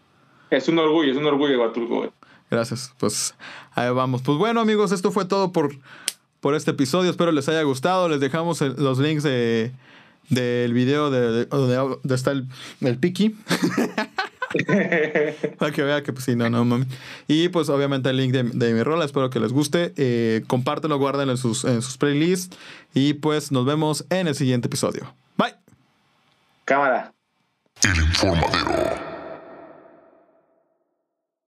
[0.50, 2.10] Es un orgullo, es un orgullo, Batulco, güey.
[2.50, 2.94] Gracias.
[2.96, 3.34] Pues
[3.74, 4.22] ahí vamos.
[4.22, 5.74] Pues bueno, amigos, esto fue todo por,
[6.40, 7.10] por este episodio.
[7.10, 8.08] Espero les haya gustado.
[8.08, 9.72] Les dejamos los links de
[10.28, 12.46] del video de, donde, está el,
[12.80, 13.36] el Piki.
[15.58, 16.86] Para que vea que pues sí, no, no mami.
[17.28, 19.92] Y pues obviamente el link de, de mi rola, espero que les guste.
[19.96, 22.56] Eh, compártelo, guárdenlo en sus, en sus playlists.
[22.94, 25.12] Y pues nos vemos en el siguiente episodio.
[25.36, 25.54] Bye.
[26.64, 27.12] Cámara.
[27.82, 29.05] El informadero.